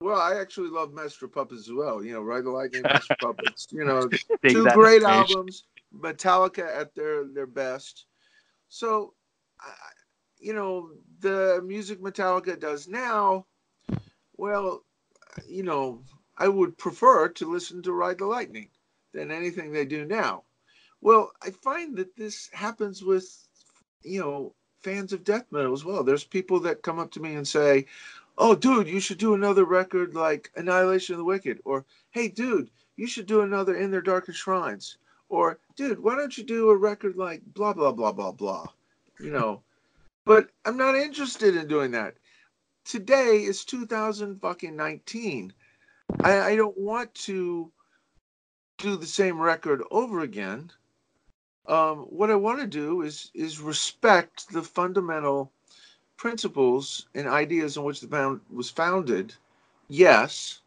Well, 0.00 0.20
I 0.20 0.38
actually 0.38 0.68
love 0.68 0.92
Master 0.92 1.26
Puppets 1.26 1.68
as 1.68 1.72
well. 1.72 2.04
You 2.04 2.14
know, 2.14 2.22
Ride 2.22 2.44
the 2.44 2.50
Lightning, 2.50 2.82
Master 2.84 3.16
Puppets. 3.20 3.66
You 3.70 3.84
know, 3.84 4.08
two 4.46 4.68
great 4.70 5.02
albums. 5.02 5.64
Metallica 5.94 6.66
at 6.76 6.94
their 6.94 7.24
their 7.24 7.46
best. 7.46 8.06
So, 8.68 9.14
I, 9.60 9.72
you 10.38 10.52
know, 10.52 10.90
the 11.20 11.62
music 11.64 12.02
Metallica 12.02 12.58
does 12.58 12.88
now. 12.88 13.46
Well, 14.36 14.84
you 15.48 15.62
know, 15.62 16.02
I 16.36 16.48
would 16.48 16.76
prefer 16.76 17.28
to 17.28 17.50
listen 17.50 17.82
to 17.82 17.92
Ride 17.92 18.18
the 18.18 18.26
Lightning 18.26 18.68
than 19.14 19.30
anything 19.30 19.72
they 19.72 19.86
do 19.86 20.04
now. 20.04 20.42
Well, 21.00 21.32
I 21.42 21.50
find 21.50 21.96
that 21.96 22.16
this 22.16 22.50
happens 22.52 23.02
with, 23.02 23.28
you 24.02 24.20
know, 24.20 24.54
fans 24.82 25.12
of 25.12 25.24
death 25.24 25.46
metal 25.50 25.72
as 25.72 25.84
well. 25.84 26.04
There's 26.04 26.24
people 26.24 26.60
that 26.60 26.82
come 26.82 26.98
up 26.98 27.10
to 27.12 27.20
me 27.20 27.34
and 27.34 27.46
say, 27.46 27.86
"Oh, 28.38 28.54
dude, 28.54 28.88
you 28.88 29.00
should 29.00 29.18
do 29.18 29.34
another 29.34 29.64
record 29.64 30.14
like 30.14 30.52
Annihilation 30.56 31.14
of 31.14 31.18
the 31.18 31.24
Wicked," 31.24 31.60
or 31.64 31.86
"Hey, 32.10 32.28
dude, 32.28 32.70
you 32.96 33.06
should 33.06 33.26
do 33.26 33.40
another 33.40 33.74
In 33.74 33.90
Their 33.90 34.02
Darkest 34.02 34.38
Shrines," 34.38 34.98
or 35.28 35.58
"Dude, 35.74 36.00
why 36.00 36.16
don't 36.16 36.36
you 36.36 36.44
do 36.44 36.68
a 36.68 36.76
record 36.76 37.16
like 37.16 37.42
blah 37.54 37.72
blah 37.72 37.92
blah 37.92 38.12
blah 38.12 38.32
blah?" 38.32 38.66
You 39.18 39.30
know, 39.30 39.62
but 40.24 40.50
I'm 40.64 40.76
not 40.76 40.96
interested 40.96 41.56
in 41.56 41.66
doing 41.66 41.92
that. 41.92 42.16
Today 42.84 43.42
is 43.42 43.64
2000 43.64 44.40
fucking 44.40 44.76
19. 44.76 45.52
I, 46.20 46.40
I 46.40 46.56
don't 46.56 46.76
want 46.76 47.14
to 47.14 47.72
do 48.78 48.96
the 48.96 49.06
same 49.06 49.40
record 49.40 49.82
over 49.90 50.20
again. 50.20 50.70
Um, 51.66 52.00
what 52.10 52.30
I 52.30 52.36
want 52.36 52.60
to 52.60 52.66
do 52.66 53.02
is 53.02 53.30
is 53.34 53.60
respect 53.60 54.50
the 54.52 54.62
fundamental 54.62 55.52
principles 56.16 57.06
and 57.14 57.28
ideas 57.28 57.76
on 57.76 57.84
which 57.84 58.00
the 58.00 58.06
band 58.08 58.40
was 58.52 58.70
founded. 58.70 59.34
Yes, 59.88 60.62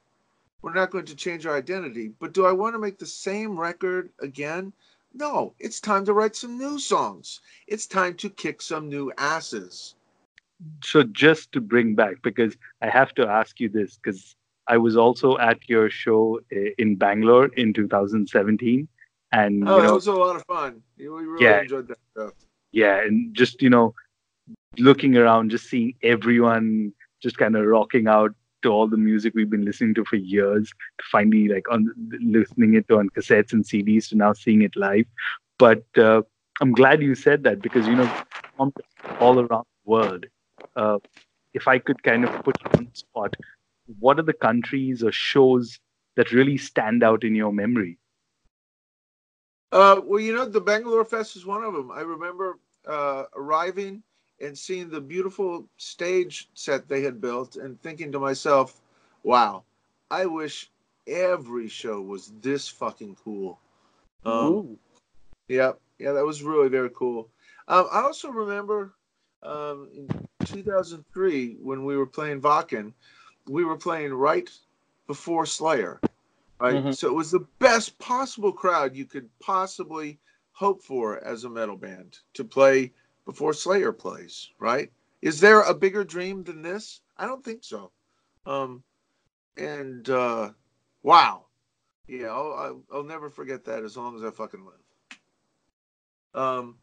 we're 0.61 0.73
not 0.73 0.91
going 0.91 1.05
to 1.05 1.15
change 1.15 1.45
our 1.45 1.55
identity, 1.57 2.13
but 2.19 2.33
do 2.33 2.45
I 2.45 2.51
want 2.53 2.75
to 2.75 2.79
make 2.79 2.99
the 2.99 3.05
same 3.05 3.59
record 3.59 4.11
again? 4.19 4.73
No, 5.13 5.53
it's 5.59 5.79
time 5.79 6.05
to 6.05 6.13
write 6.13 6.35
some 6.35 6.57
new 6.57 6.79
songs. 6.79 7.41
It's 7.67 7.85
time 7.87 8.15
to 8.15 8.29
kick 8.29 8.61
some 8.61 8.89
new 8.89 9.11
asses. 9.17 9.95
so 10.83 11.03
just 11.03 11.51
to 11.51 11.61
bring 11.61 11.95
back 11.95 12.15
because 12.23 12.55
i 12.81 12.87
have 12.89 13.13
to 13.13 13.27
ask 13.27 13.59
you 13.59 13.69
this 13.69 13.97
because 13.97 14.35
i 14.67 14.77
was 14.77 14.95
also 14.97 15.37
at 15.37 15.57
your 15.67 15.89
show 15.89 16.39
uh, 16.55 16.69
in 16.77 16.95
bangalore 16.95 17.47
in 17.55 17.73
2017 17.73 18.87
and 19.31 19.67
Oh, 19.67 19.75
you 19.75 19.81
know 19.81 19.99
was 19.99 20.07
a 20.07 20.13
lot 20.13 20.35
of 20.35 20.43
fun. 20.45 20.83
We 20.97 21.07
really 21.07 21.57
Yeah. 21.57 21.59
enjoyed 21.59 21.87
that 21.87 21.97
stuff. 22.11 22.33
yeah 22.71 22.99
and 23.01 23.35
just 23.35 23.61
you 23.61 23.69
know 23.69 23.93
looking 24.79 25.17
around 25.17 25.51
just 25.51 25.69
seeing 25.69 25.93
everyone 26.03 26.93
just 27.21 27.37
kind 27.37 27.55
of 27.55 27.65
rocking 27.65 28.07
out 28.07 28.31
to 28.63 28.69
all 28.69 28.87
the 28.87 28.97
music 28.97 29.33
we've 29.35 29.49
been 29.49 29.65
listening 29.65 29.93
to 29.95 30.05
for 30.05 30.15
years 30.17 30.69
to 30.99 31.05
finally 31.11 31.47
like 31.49 31.69
on 31.71 31.89
listening 32.21 32.75
it 32.75 32.89
on 32.91 33.09
cassettes 33.09 33.53
and 33.53 33.65
cds 33.65 34.09
to 34.09 34.15
now 34.15 34.33
seeing 34.33 34.61
it 34.61 34.75
live 34.75 35.05
but 35.57 35.83
uh, 35.97 36.21
i'm 36.61 36.73
glad 36.73 37.01
you 37.01 37.15
said 37.15 37.43
that 37.43 37.61
because 37.61 37.87
you 37.87 37.95
know 37.95 38.09
all 39.19 39.39
around 39.39 39.65
the 39.65 39.91
world 39.91 40.25
uh, 40.75 40.97
if 41.53 41.67
i 41.67 41.77
could 41.79 42.01
kind 42.03 42.23
of 42.25 42.43
put 42.43 42.57
on 42.77 42.85
the 42.85 42.95
spot 42.95 43.35
what 43.99 44.19
are 44.19 44.23
the 44.31 44.33
countries 44.47 45.03
or 45.03 45.11
shows 45.11 45.79
that 46.15 46.31
really 46.31 46.57
stand 46.57 47.03
out 47.03 47.23
in 47.23 47.35
your 47.35 47.51
memory 47.53 47.97
Uh, 49.71 50.01
well, 50.03 50.19
you 50.19 50.33
know, 50.33 50.45
the 50.45 50.61
Bangalore 50.61 51.05
Fest 51.05 51.35
is 51.35 51.45
one 51.45 51.63
of 51.63 51.73
them. 51.73 51.91
I 51.91 52.01
remember 52.01 52.59
uh, 52.87 53.25
arriving 53.35 54.03
and 54.41 54.57
seeing 54.57 54.89
the 54.89 55.01
beautiful 55.01 55.65
stage 55.77 56.49
set 56.53 56.87
they 56.87 57.01
had 57.01 57.21
built 57.21 57.55
and 57.55 57.81
thinking 57.81 58.11
to 58.11 58.19
myself, 58.19 58.81
wow, 59.23 59.63
I 60.09 60.25
wish 60.25 60.71
every 61.07 61.67
show 61.67 62.01
was 62.01 62.31
this 62.41 62.67
fucking 62.67 63.17
cool. 63.23 63.59
Um, 64.25 64.53
Ooh. 64.53 64.79
yeah, 65.47 65.73
yeah, 65.97 66.13
that 66.13 66.25
was 66.25 66.43
really 66.43 66.69
very 66.69 66.89
cool. 66.91 67.29
Um, 67.67 67.87
I 67.91 68.01
also 68.01 68.29
remember 68.29 68.93
um, 69.43 69.89
in 69.93 70.07
2003 70.45 71.57
when 71.61 71.85
we 71.85 71.97
were 71.97 72.05
playing 72.05 72.41
Wacken, 72.41 72.93
we 73.47 73.65
were 73.65 73.77
playing 73.77 74.13
right 74.13 74.49
before 75.07 75.45
Slayer, 75.45 75.99
right? 76.59 76.75
Mhm. 76.75 76.95
So 76.95 77.07
it 77.07 77.13
was 77.13 77.31
the 77.31 77.45
best 77.59 77.97
possible 77.99 78.51
crowd 78.51 78.95
you 78.95 79.05
could 79.05 79.29
possibly 79.39 80.19
hope 80.51 80.83
for 80.83 81.23
as 81.23 81.43
a 81.43 81.49
metal 81.49 81.77
band 81.77 82.19
to 82.33 82.43
play 82.43 82.91
before 83.29 83.53
Slayer 83.53 83.91
plays, 83.91 84.49
right? 84.57 84.91
Is 85.21 85.39
there 85.39 85.61
a 85.61 85.71
bigger 85.71 86.03
dream 86.03 86.43
than 86.43 86.63
this? 86.63 87.01
I 87.15 87.27
don't 87.27 87.45
think 87.45 87.63
so. 87.63 87.91
Um, 88.47 88.81
and 89.55 90.09
uh, 90.09 90.49
wow, 91.03 91.45
yeah, 92.07 92.29
I'll, 92.29 92.81
I'll, 92.91 93.03
never 93.03 93.29
forget 93.29 93.63
that 93.65 93.83
as 93.83 93.95
long 93.95 94.15
as 94.15 94.23
I 94.23 94.31
fucking 94.31 94.65
live. 94.65 96.41
Um, 96.41 96.77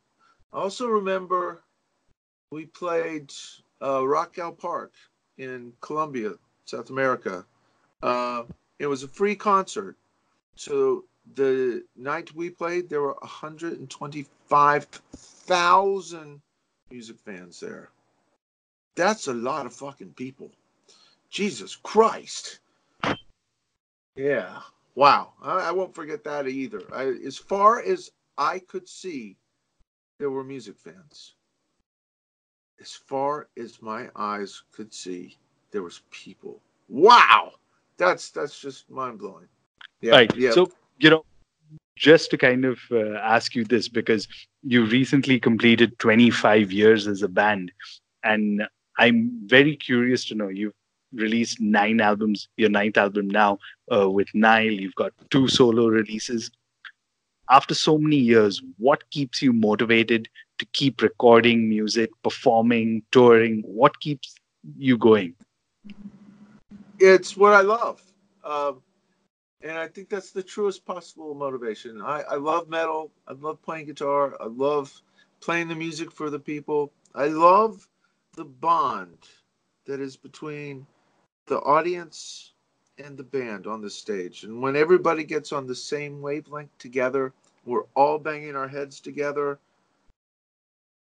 I 0.53 0.59
also 0.59 0.87
remember 0.87 1.65
we 2.53 2.67
played 2.67 3.33
uh, 3.83 4.07
Rock 4.07 4.39
al 4.39 4.53
Parque 4.53 4.95
in 5.39 5.73
Colombia, 5.81 6.35
South 6.65 6.91
America. 6.91 7.45
Uh, 8.05 8.45
it 8.79 8.87
was 8.87 9.03
a 9.03 9.09
free 9.09 9.35
concert. 9.35 9.97
So 10.55 11.07
the 11.35 11.83
night 11.97 12.33
we 12.37 12.51
played, 12.51 12.89
there 12.89 13.03
were 13.03 13.17
125,000 15.49 16.41
music 16.91 17.19
fans 17.19 17.61
there. 17.61 17.91
That's 18.95 19.27
a 19.29 19.35
lot 19.35 19.67
of 19.67 19.75
fucking 19.75 20.15
people. 20.15 20.51
Jesus 21.31 21.77
Christ. 21.77 22.61
Yeah. 24.17 24.61
Wow. 24.95 25.33
I, 25.43 25.69
I 25.69 25.73
won't 25.73 25.95
forget 25.95 26.25
that 26.25 26.49
either. 26.49 26.83
I, 26.93 27.15
as 27.27 27.37
far 27.37 27.83
as 27.83 28.11
I 28.39 28.59
could 28.61 28.89
see, 28.89 29.37
there 30.19 30.31
were 30.31 30.45
music 30.45 30.77
fans. 30.79 31.35
As 32.81 32.93
far 32.93 33.49
as 33.59 33.83
my 33.83 34.09
eyes 34.17 34.63
could 34.73 34.93
see, 34.93 35.37
there 35.71 35.83
was 35.83 36.03
people. 36.11 36.61
Wow. 36.89 37.53
That's 37.99 38.31
that's 38.31 38.61
just 38.61 38.91
mind 38.91 39.19
blowing. 39.19 39.49
Yeah. 40.01 40.13
right 40.13 40.37
Yeah. 40.37 40.51
so 40.51 40.71
you 40.99 41.09
know 41.09 41.25
just 41.97 42.31
to 42.31 42.39
kind 42.39 42.65
of 42.67 42.79
uh, 42.93 43.15
ask 43.17 43.55
you 43.55 43.65
this 43.65 43.89
because 43.89 44.29
you 44.67 44.85
recently 44.87 45.39
completed 45.39 45.99
25 45.99 46.73
years 46.73 47.07
as 47.07 47.23
a 47.23 47.29
band 47.29 47.71
and 48.25 48.67
i'm 48.99 49.31
very 49.47 49.77
curious 49.77 50.25
to 50.25 50.35
know 50.35 50.49
you've 50.49 50.75
released 51.13 51.61
nine 51.61 52.01
albums 52.01 52.49
your 52.57 52.71
ninth 52.71 52.97
album 52.97 53.29
now 53.29 53.59
uh, 53.95 54.09
with 54.11 54.29
nile 54.35 54.71
you've 54.71 54.95
got 54.95 55.13
two 55.31 55.49
solo 55.49 55.87
releases. 55.89 56.51
After 57.49 57.75
so 57.75 57.97
many 57.99 58.17
years 58.17 58.63
what 58.79 59.09
keeps 59.11 59.41
you 59.41 59.53
motivated 59.53 60.29
to 60.59 60.67
keep 60.73 61.03
recording 61.03 61.69
music 61.69 62.11
performing 62.23 63.03
touring? 63.13 63.63
What 63.67 64.01
keeps 64.01 64.35
you 64.77 64.99
going? 64.99 65.35
It's 66.99 67.37
what 67.37 67.53
I 67.53 67.61
love. 67.61 68.03
Um, 68.43 68.83
and 69.67 69.79
I 69.79 69.89
think 69.89 70.09
that's 70.09 70.31
the 70.31 70.43
truest 70.43 70.85
possible 70.85 71.35
motivation. 71.35 72.01
I, 72.01 72.23
I 72.23 72.35
love 72.37 72.69
metal. 72.69 73.11
I 73.27 73.33
love 73.33 73.61
playing 73.63 73.87
guitar. 73.87 74.37
I 74.41 74.47
love 74.47 74.93
playing 75.41 75.69
the 75.69 75.75
music 75.75 76.13
for 76.13 76.31
the 76.31 76.39
people. 76.39 76.93
I 77.15 77.27
love 77.27 77.89
the 78.37 78.45
bond 78.45 79.19
that 79.87 80.01
is 80.01 80.17
between 80.17 80.87
the 81.47 81.59
audience 81.61 82.53
and 82.99 83.17
the 83.17 83.25
band 83.25 83.67
on 83.67 83.81
the 83.81 83.91
stage. 83.91 84.45
And 84.45 84.63
when 84.63 84.77
everybody 84.77 85.25
gets 85.25 85.53
on 85.53 85.67
the 85.67 85.75
same 85.75 86.23
wavelength 86.23 86.77
together, 86.79 87.33
we're 87.65 87.87
all 87.95 88.19
banging 88.19 88.55
our 88.55 88.69
heads 88.69 89.01
together. 89.01 89.59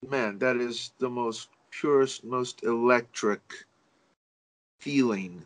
Man, 0.08 0.38
that 0.38 0.56
is 0.56 0.92
the 0.98 1.10
most 1.10 1.48
purest, 1.70 2.24
most 2.24 2.62
electric 2.62 3.40
feeling 4.78 5.44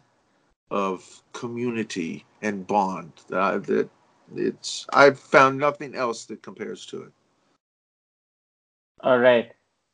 of 0.70 1.22
community 1.32 2.24
and 2.42 2.66
bond 2.66 3.12
that 3.28 3.88
it's 4.34 4.86
I've 4.92 5.18
found 5.18 5.58
nothing 5.58 5.94
else 5.94 6.26
that 6.26 6.42
compares 6.42 6.84
to 6.86 7.02
it. 7.02 7.12
All 9.00 9.18
right. 9.18 9.52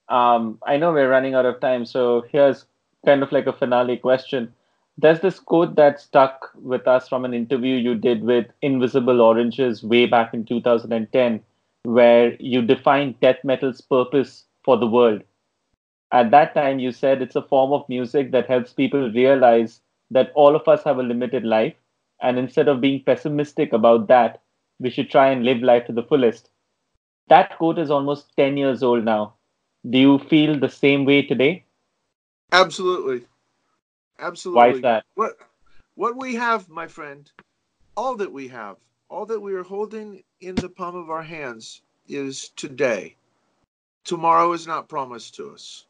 Um, 0.08 0.58
I 0.66 0.76
know 0.76 0.92
we're 0.92 1.08
running 1.08 1.34
out 1.34 1.46
of 1.46 1.60
time, 1.60 1.86
so 1.86 2.24
here's 2.30 2.66
kind 3.04 3.22
of 3.22 3.32
like 3.32 3.46
a 3.46 3.52
finale 3.52 3.96
question. 3.96 4.52
there's 4.96 5.20
this 5.20 5.40
quote 5.40 5.74
that 5.74 6.00
stuck 6.00 6.50
with 6.54 6.86
us 6.86 7.08
from 7.08 7.24
an 7.24 7.34
interview 7.34 7.74
you 7.74 7.96
did 7.96 8.22
with 8.22 8.46
Invisible 8.62 9.20
Oranges 9.20 9.82
way 9.82 10.06
back 10.06 10.32
in 10.34 10.44
2010, 10.44 11.40
where 11.82 12.36
you 12.40 12.62
defined 12.62 13.18
death 13.20 13.38
metal's 13.42 13.80
purpose 13.80 14.44
for 14.64 14.76
the 14.76 14.86
world. 14.86 15.22
At 16.12 16.30
that 16.30 16.54
time, 16.54 16.78
you 16.78 16.92
said 16.92 17.22
it's 17.22 17.34
a 17.34 17.42
form 17.42 17.72
of 17.72 17.88
music 17.88 18.30
that 18.30 18.46
helps 18.46 18.72
people 18.72 19.10
realize 19.10 19.80
that 20.10 20.32
all 20.34 20.54
of 20.54 20.68
us 20.68 20.82
have 20.84 20.98
a 20.98 21.02
limited 21.02 21.44
life, 21.44 21.74
and 22.20 22.38
instead 22.38 22.68
of 22.68 22.80
being 22.80 23.02
pessimistic 23.02 23.72
about 23.72 24.08
that, 24.08 24.42
we 24.78 24.90
should 24.90 25.10
try 25.10 25.30
and 25.30 25.44
live 25.44 25.62
life 25.62 25.86
to 25.86 25.92
the 25.92 26.02
fullest. 26.02 26.50
That 27.28 27.56
quote 27.56 27.78
is 27.78 27.90
almost 27.90 28.36
10 28.36 28.56
years 28.56 28.82
old 28.82 29.04
now. 29.04 29.34
Do 29.88 29.98
you 29.98 30.18
feel 30.18 30.58
the 30.58 30.68
same 30.68 31.04
way 31.04 31.22
today? 31.22 31.64
Absolutely. 32.52 33.26
Absolutely. 34.18 34.58
Why 34.58 34.68
is 34.70 34.82
that? 34.82 35.04
What 35.14 35.36
what 35.96 36.16
we 36.16 36.34
have, 36.34 36.68
my 36.68 36.86
friend, 36.86 37.30
all 37.96 38.16
that 38.16 38.32
we 38.32 38.48
have, 38.48 38.76
all 39.08 39.26
that 39.26 39.40
we 39.40 39.54
are 39.54 39.62
holding 39.62 40.22
in 40.40 40.54
the 40.56 40.68
palm 40.68 40.96
of 40.96 41.10
our 41.10 41.22
hands 41.22 41.82
is 42.08 42.48
today. 42.56 43.16
Tomorrow 44.04 44.52
is 44.52 44.66
not 44.66 44.88
promised 44.88 45.34
to 45.36 45.50
us. 45.50 45.86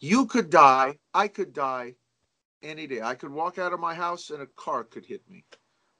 You 0.00 0.26
could 0.26 0.50
die, 0.50 0.98
I 1.14 1.28
could 1.28 1.52
die 1.52 1.94
any 2.62 2.86
day. 2.86 3.00
I 3.02 3.14
could 3.14 3.30
walk 3.30 3.58
out 3.58 3.72
of 3.72 3.80
my 3.80 3.94
house 3.94 4.30
and 4.30 4.42
a 4.42 4.46
car 4.46 4.84
could 4.84 5.06
hit 5.06 5.22
me. 5.28 5.44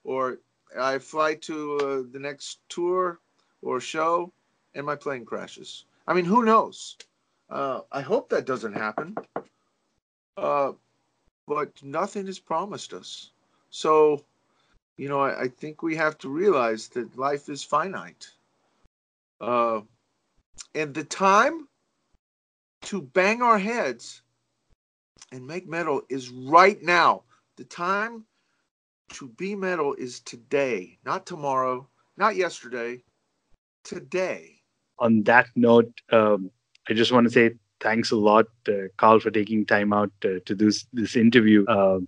Or 0.05 0.39
I 0.79 0.99
fly 0.99 1.35
to 1.35 1.77
uh, 1.79 2.03
the 2.13 2.19
next 2.19 2.61
tour 2.69 3.21
or 3.63 3.81
show 3.81 4.33
and 4.75 4.87
my 4.87 4.97
plane 4.97 5.25
crashes. 5.25 5.85
I 6.07 6.15
mean, 6.15 6.25
who 6.25 6.45
knows? 6.45 6.97
Uh, 7.49 7.81
I 7.91 8.01
hope 8.01 8.29
that 8.29 8.47
doesn't 8.47 8.75
happen. 8.75 9.17
Uh, 10.37 10.73
but 11.47 11.71
nothing 11.83 12.29
is 12.29 12.39
promised 12.39 12.93
us. 12.93 13.31
So, 13.71 14.25
you 14.97 15.09
know, 15.09 15.21
I, 15.21 15.43
I 15.43 15.49
think 15.49 15.83
we 15.83 15.97
have 15.97 16.17
to 16.19 16.29
realize 16.29 16.89
that 16.89 17.19
life 17.19 17.49
is 17.49 17.65
finite. 17.65 18.31
Uh, 19.41 19.81
and 20.75 20.95
the 20.95 21.05
time 21.05 21.67
to 22.83 23.03
bang 23.03 23.43
our 23.43 23.59
heads 23.59 24.23
and 25.33 25.47
make 25.47 25.69
metal 25.69 26.03
is 26.09 26.31
right 26.31 26.83
now. 26.83 27.23
The 27.57 27.65
time 27.65 28.25
to 29.15 29.29
be 29.29 29.55
metal 29.55 29.95
is 29.95 30.21
today, 30.21 30.99
not 31.05 31.27
tomorrow, 31.27 31.89
not 32.17 32.37
yesterday, 32.37 33.03
today. 33.85 34.57
On 34.99 35.23
that 35.25 35.47
note, 35.57 35.93
um, 36.13 36.51
I 36.89 36.95
just 36.95 37.13
want 37.13 37.27
to 37.27 37.31
say 37.31 37.53
thanks 37.81 38.11
a 38.11 38.17
lot, 38.17 38.47
uh, 38.69 38.89
Karl, 38.97 39.21
for 39.21 39.31
taking 39.31 39.65
time 39.67 39.93
out 39.93 40.13
uh, 40.25 40.41
to 40.45 40.55
do 40.55 40.67
this, 40.67 40.87
this 40.93 41.17
interview. 41.17 41.65
Uh, 41.67 42.01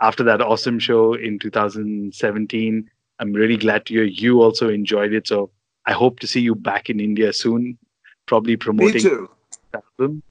after 0.00 0.22
that 0.24 0.40
awesome 0.40 0.78
show 0.78 1.14
in 1.14 1.38
2017, 1.38 2.90
I'm 3.18 3.32
really 3.32 3.56
glad 3.56 3.86
to 3.86 3.94
hear 3.94 4.04
you 4.04 4.42
also 4.42 4.68
enjoyed 4.68 5.12
it. 5.12 5.26
So 5.26 5.50
I 5.86 5.92
hope 5.92 6.20
to 6.20 6.26
see 6.26 6.40
you 6.40 6.54
back 6.54 6.88
in 6.88 7.00
India 7.00 7.32
soon, 7.32 7.78
probably 8.26 8.56
promoting. 8.56 8.94
Me 8.94 9.00
too. 9.00 9.30
album. 9.74 10.22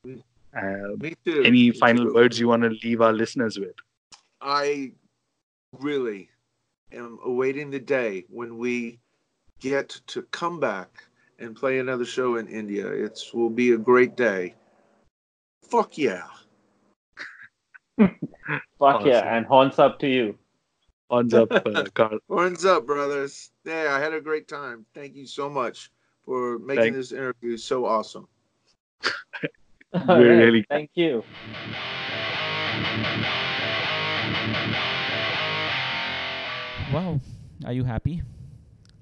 Uh, 0.55 0.95
Me 0.99 1.15
too. 1.25 1.41
any 1.43 1.69
Me 1.69 1.71
final 1.71 2.05
too. 2.05 2.13
words 2.13 2.39
you 2.39 2.47
want 2.47 2.63
to 2.63 2.69
leave 2.83 3.01
our 3.01 3.13
listeners 3.13 3.57
with? 3.59 3.75
I 4.41 4.91
really 5.79 6.29
am 6.91 7.19
awaiting 7.25 7.69
the 7.69 7.79
day 7.79 8.25
when 8.29 8.57
we 8.57 8.99
get 9.59 9.89
to 10.07 10.21
come 10.31 10.59
back 10.59 11.03
and 11.39 11.55
play 11.55 11.79
another 11.79 12.05
show 12.05 12.37
in 12.37 12.47
India. 12.47 12.87
It 12.87 13.19
will 13.33 13.49
be 13.49 13.71
a 13.71 13.77
great 13.77 14.15
day. 14.15 14.55
Fuck 15.63 15.97
yeah. 15.97 16.23
Fuck 17.99 18.17
Awesome. 18.79 19.07
yeah, 19.09 19.35
and 19.35 19.45
horns 19.45 19.79
up 19.79 19.99
to 19.99 20.07
you. 20.07 20.37
Horns 21.09 21.33
up, 21.33 21.51
uh, 21.51 21.83
Karl. 21.93 22.19
Horns 22.29 22.63
up, 22.65 22.85
brothers. 22.85 23.51
Yeah, 23.65 23.95
I 23.95 23.99
had 23.99 24.13
a 24.13 24.21
great 24.21 24.47
time. 24.47 24.85
Thank 24.93 25.15
you 25.15 25.25
so 25.25 25.49
much 25.49 25.89
for 26.25 26.59
making 26.59 26.83
Thank- 26.83 26.95
this 26.95 27.11
interview 27.11 27.57
so 27.57 27.85
awesome. 27.85 28.27
We're 30.07 30.37
really- 30.37 30.65
Thank 30.69 30.91
you. 30.95 31.23
Wow. 36.93 37.19
Are 37.65 37.73
you 37.73 37.83
happy? 37.83 38.23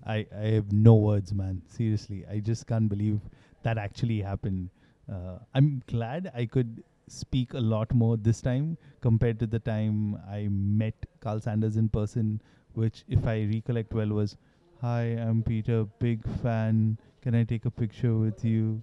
I, 0.06 0.26
I 0.36 0.46
have 0.58 0.72
no 0.72 0.96
words, 0.96 1.34
man. 1.34 1.62
Seriously, 1.68 2.26
I 2.30 2.40
just 2.40 2.68
can't 2.68 2.90
believe 2.90 3.20
that 3.64 3.78
actually 3.78 4.22
happened. 4.22 4.70
Uh, 5.12 5.38
I'm 5.54 5.84
glad 5.88 6.32
I 6.36 6.46
could 6.46 6.84
speak 7.08 7.54
a 7.54 7.60
lot 7.60 7.94
more 7.94 8.18
this 8.18 8.42
time 8.42 8.78
compared 9.02 9.40
to 9.40 9.48
the 9.48 9.60
time 9.60 10.16
I 10.30 10.48
met 10.50 10.96
Karl 11.20 11.40
Sanders 11.40 11.78
in 11.78 11.90
person, 11.90 12.42
which, 12.74 13.04
if 13.08 13.26
I 13.28 13.44
recollect 13.54 13.94
well, 13.94 14.08
was 14.10 14.38
Hi, 14.82 15.04
I'm 15.28 15.44
Peter, 15.44 15.86
big 16.00 16.28
fan. 16.42 16.98
Can 17.22 17.34
I 17.36 17.44
take 17.44 17.66
a 17.66 17.72
picture 17.72 18.16
with 18.18 18.44
you? 18.44 18.82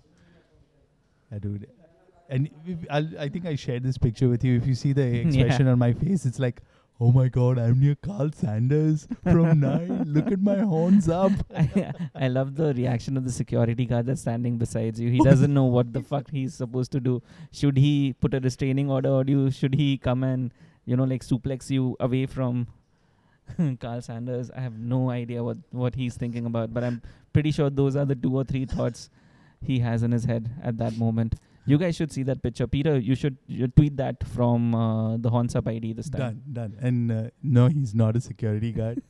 I 1.32 1.38
dude. 1.38 1.66
And 2.32 2.48
I'll, 2.88 3.08
I 3.18 3.28
think 3.28 3.44
I 3.44 3.56
shared 3.56 3.82
this 3.82 3.98
picture 3.98 4.26
with 4.26 4.42
you. 4.42 4.56
If 4.56 4.66
you 4.66 4.74
see 4.74 4.94
the 4.94 5.02
expression 5.26 5.68
on 5.68 5.78
my 5.78 5.92
face, 5.92 6.24
it's 6.24 6.38
like, 6.38 6.62
oh 6.98 7.12
my 7.12 7.28
god, 7.28 7.58
I'm 7.58 7.78
near 7.78 7.94
Karl 7.94 8.30
Sanders 8.32 9.06
from 9.22 9.60
Nile. 9.66 10.04
Look 10.06 10.32
at 10.32 10.40
my 10.40 10.60
horns 10.60 11.10
up. 11.10 11.32
I, 11.54 11.92
I 12.14 12.28
love 12.28 12.54
the 12.54 12.72
reaction 12.72 13.18
of 13.18 13.24
the 13.24 13.32
security 13.32 13.84
guard 13.84 14.06
that's 14.06 14.22
standing 14.22 14.56
beside 14.56 14.96
you. 14.96 15.10
He 15.10 15.20
oh, 15.20 15.24
doesn't 15.24 15.52
know 15.52 15.64
what 15.64 15.92
the 15.92 16.00
fuck 16.00 16.30
he's 16.30 16.54
supposed 16.54 16.90
to 16.92 17.00
do. 17.00 17.22
Should 17.50 17.76
he 17.76 18.14
put 18.18 18.32
a 18.32 18.40
restraining 18.40 18.90
order 18.90 19.10
or 19.10 19.24
do 19.24 19.50
should 19.50 19.74
he 19.74 19.98
come 19.98 20.24
and 20.24 20.54
you 20.86 20.96
know 20.96 21.04
like 21.04 21.22
suplex 21.22 21.68
you 21.68 21.98
away 22.00 22.24
from 22.24 22.66
Karl 23.80 24.00
Sanders? 24.00 24.50
I 24.56 24.60
have 24.60 24.78
no 24.78 25.10
idea 25.10 25.44
what 25.44 25.58
what 25.70 25.96
he's 25.96 26.16
thinking 26.16 26.46
about, 26.46 26.72
but 26.72 26.82
I'm 26.82 27.02
pretty 27.34 27.50
sure 27.50 27.68
those 27.68 27.94
are 27.94 28.06
the 28.06 28.14
two 28.14 28.34
or 28.34 28.44
three 28.44 28.64
thoughts 28.64 29.10
he 29.60 29.80
has 29.80 30.02
in 30.02 30.12
his 30.12 30.24
head 30.24 30.50
at 30.62 30.78
that 30.78 30.96
moment. 30.96 31.34
You 31.64 31.78
guys 31.78 31.94
should 31.96 32.12
see 32.12 32.24
that 32.24 32.42
picture, 32.42 32.66
Peter. 32.66 32.98
You 32.98 33.14
should 33.14 33.36
you 33.46 33.68
tweet 33.68 33.96
that 33.96 34.26
from 34.26 34.74
uh, 34.74 35.16
the 35.16 35.30
Horns 35.30 35.54
Up 35.54 35.68
ID 35.68 35.92
this 35.92 36.10
time. 36.10 36.42
Done, 36.52 36.72
done. 36.72 36.76
And 36.80 37.12
uh, 37.12 37.30
no, 37.42 37.68
he's 37.68 37.94
not 37.94 38.16
a 38.16 38.20
security 38.20 38.72
guard. 38.72 39.02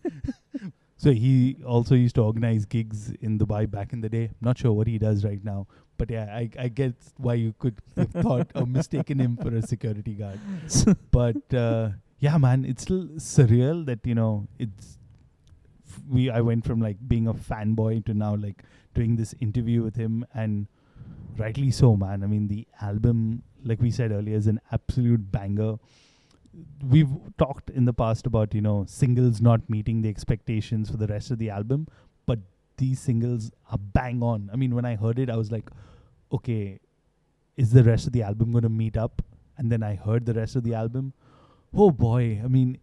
so 0.97 1.12
he 1.12 1.57
also 1.67 1.95
used 1.95 2.15
to 2.17 2.23
organize 2.23 2.67
gigs 2.67 3.11
in 3.21 3.38
Dubai 3.38 3.71
back 3.71 3.93
in 3.93 4.03
the 4.03 4.09
day. 4.09 4.31
Not 4.41 4.59
sure 4.59 4.73
what 4.73 4.87
he 4.87 4.99
does 4.99 5.25
right 5.25 5.43
now, 5.43 5.67
but 5.97 6.11
yeah, 6.11 6.27
I, 6.31 6.51
I 6.59 6.69
get 6.69 6.95
why 7.17 7.35
you 7.35 7.55
could 7.59 7.77
have 7.97 8.11
thought 8.27 8.51
or 8.55 8.67
mistaken 8.67 9.19
him 9.19 9.37
for 9.38 9.55
a 9.55 9.62
security 9.62 10.12
guard. 10.12 10.38
But 11.11 11.55
uh, 11.55 11.91
yeah, 12.19 12.37
man, 12.37 12.67
it's 12.67 12.83
still 12.83 13.07
surreal 13.17 13.87
that 13.87 14.07
you 14.07 14.15
know 14.15 14.47
it's 14.59 14.99
f- 15.88 16.03
we. 16.09 16.29
I 16.29 16.43
went 16.43 16.67
from 16.67 16.81
like 16.83 16.99
being 17.09 17.27
a 17.29 17.35
fanboy 17.35 18.05
to 18.07 18.15
now 18.15 18.35
like 18.37 18.62
doing 18.95 19.17
this 19.17 19.35
interview 19.41 19.83
with 19.83 19.97
him 19.97 20.27
and 20.35 20.67
rightly 21.38 21.71
so 21.71 21.97
man. 21.97 22.23
I 22.23 22.27
mean 22.27 22.49
the 22.49 22.66
album 22.81 23.42
like 23.64 23.81
we 23.81 23.90
said 23.90 24.12
earlier 24.12 24.37
is 24.37 24.47
an 24.47 24.61
absolute 24.71 25.31
banger. 25.31 25.77
We've 26.87 27.11
talked 27.38 27.71
in 27.71 27.87
the 27.87 27.95
past 27.95 28.27
about 28.27 28.55
you 28.55 28.61
know 28.61 28.85
singles 28.87 29.40
not 29.40 29.68
meeting 29.71 30.03
the 30.03 30.09
expectations 30.09 30.90
for 30.90 30.97
the 30.97 31.07
rest 31.07 31.31
of 31.31 31.38
the 31.38 31.51
album 31.51 31.88
but 32.27 32.38
these 32.77 33.01
singles 33.01 33.51
are 33.71 33.79
bang 33.79 34.23
on. 34.23 34.51
I 34.53 34.57
mean 34.57 34.75
when 34.75 34.85
i 34.85 34.95
heard 34.97 35.18
it 35.18 35.31
i 35.31 35.37
was 35.37 35.51
like 35.51 35.71
okay 36.33 36.81
is 37.57 37.73
the 37.73 37.85
rest 37.85 38.07
of 38.07 38.12
the 38.12 38.23
album 38.23 38.53
going 38.53 38.62
to 38.62 38.68
meet 38.68 38.97
up? 38.97 39.23
And 39.59 39.71
then 39.71 39.83
i 39.83 39.95
heard 39.95 40.27
the 40.27 40.35
rest 40.35 40.57
of 40.57 40.64
the 40.64 40.75
album. 40.75 41.12
Oh 41.75 41.90
boy. 41.90 42.40
I 42.45 42.49
mean 42.49 42.79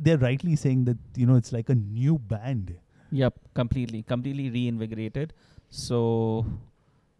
they're 0.00 0.18
rightly 0.18 0.56
saying 0.56 0.84
that 0.84 0.98
you 1.16 1.26
know 1.26 1.36
it's 1.36 1.52
like 1.52 1.68
a 1.68 1.74
new 1.74 2.18
band. 2.18 2.76
Yep, 3.10 3.38
completely, 3.54 4.02
completely 4.02 4.50
reinvigorated. 4.50 5.32
So 5.70 6.46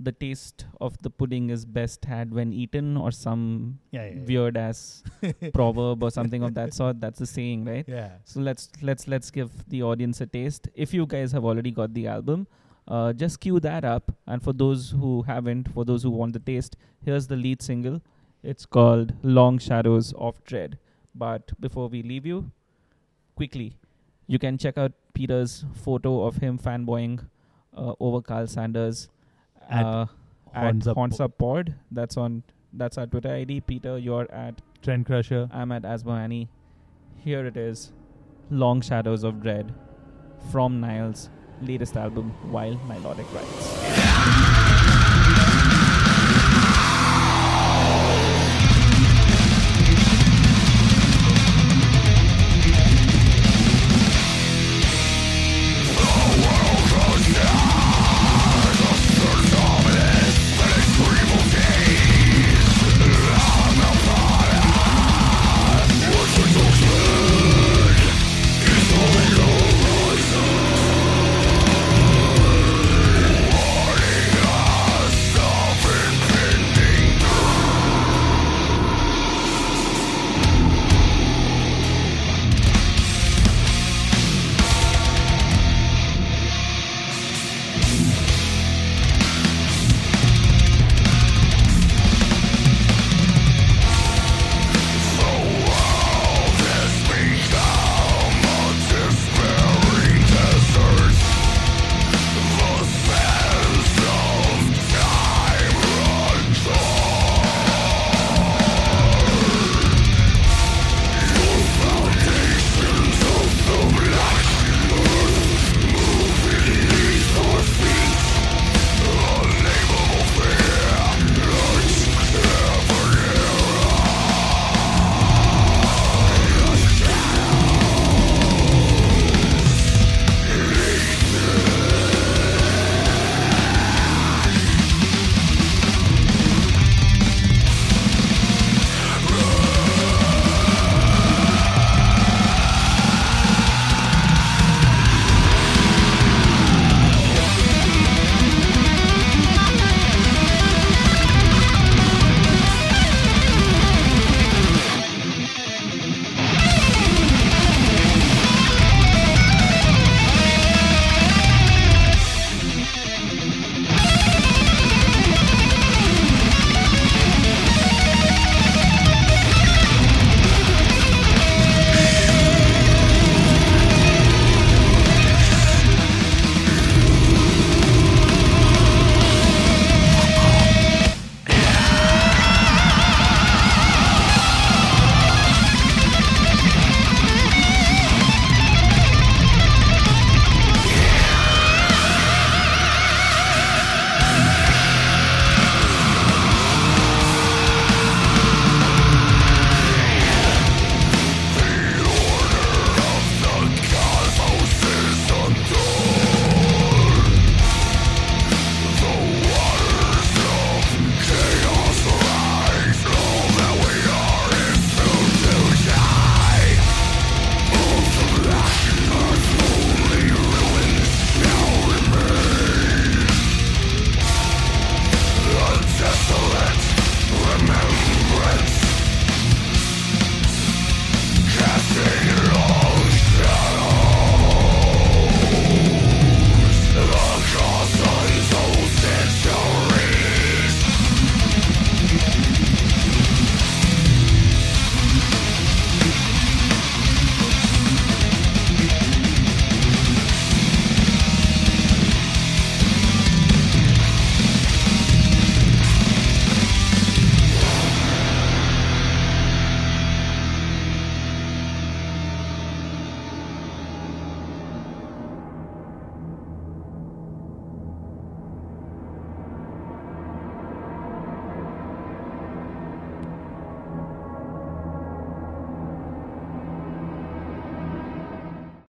the 0.00 0.12
taste 0.12 0.64
of 0.80 0.96
the 1.02 1.10
pudding 1.10 1.50
is 1.50 1.64
best 1.64 2.04
had 2.04 2.32
when 2.32 2.52
eaten, 2.52 2.96
or 2.96 3.10
some 3.10 3.78
yeah, 3.90 4.04
yeah, 4.04 4.14
yeah. 4.14 4.24
weird 4.26 4.56
ass 4.56 5.02
proverb 5.52 6.02
or 6.02 6.10
something 6.10 6.42
of 6.42 6.54
that 6.54 6.72
sort. 6.72 7.00
That's 7.00 7.18
the 7.18 7.26
saying, 7.26 7.64
right? 7.64 7.84
yeah 7.88 8.10
So 8.24 8.40
let's 8.40 8.70
let's 8.80 9.08
let's 9.08 9.30
give 9.30 9.50
the 9.68 9.82
audience 9.82 10.20
a 10.20 10.26
taste. 10.26 10.68
If 10.74 10.94
you 10.94 11.06
guys 11.06 11.32
have 11.32 11.44
already 11.44 11.72
got 11.72 11.94
the 11.94 12.06
album, 12.06 12.46
uh, 12.86 13.12
just 13.12 13.40
cue 13.40 13.58
that 13.60 13.84
up. 13.84 14.12
And 14.26 14.42
for 14.42 14.52
those 14.52 14.90
who 14.90 15.22
haven't, 15.22 15.72
for 15.72 15.84
those 15.84 16.02
who 16.04 16.10
want 16.10 16.32
the 16.32 16.38
taste, 16.38 16.76
here's 17.04 17.26
the 17.26 17.36
lead 17.36 17.60
single. 17.60 18.00
It's 18.42 18.66
called 18.66 19.14
"Long 19.22 19.58
Shadows 19.58 20.12
of 20.16 20.42
Dread." 20.44 20.78
But 21.14 21.52
before 21.60 21.88
we 21.88 22.02
leave 22.02 22.24
you, 22.24 22.52
quickly, 23.34 23.76
you 24.28 24.38
can 24.38 24.58
check 24.58 24.78
out 24.78 24.92
Peter's 25.12 25.64
photo 25.74 26.24
of 26.24 26.36
him 26.36 26.56
fanboying 26.56 27.26
uh, 27.76 27.94
over 27.98 28.20
Karl 28.20 28.46
Sanders 28.46 29.08
At 29.68 29.84
uh, 29.84 30.06
at 30.54 30.62
Horns 30.62 30.88
Up 30.88 30.96
Horns 30.96 31.20
Up 31.20 31.38
Pod. 31.38 31.74
That's 31.90 32.16
on 32.16 32.42
that's 32.72 32.98
our 32.98 33.06
Twitter 33.06 33.32
ID. 33.32 33.60
Peter, 33.62 33.98
you're 33.98 34.30
at 34.32 34.60
trend 34.82 35.06
crusher 35.06 35.48
I'm 35.52 35.72
at 35.72 35.82
Asmoani. 35.82 36.48
Here 37.16 37.46
it 37.46 37.56
is 37.56 37.92
Long 38.50 38.80
Shadows 38.80 39.24
of 39.24 39.42
Dread 39.42 39.74
from 40.50 40.80
Niles' 40.80 41.28
latest 41.60 41.96
album, 41.96 42.34
Vile 42.46 42.76
Nilotic 42.86 43.32
Rites. 43.34 44.17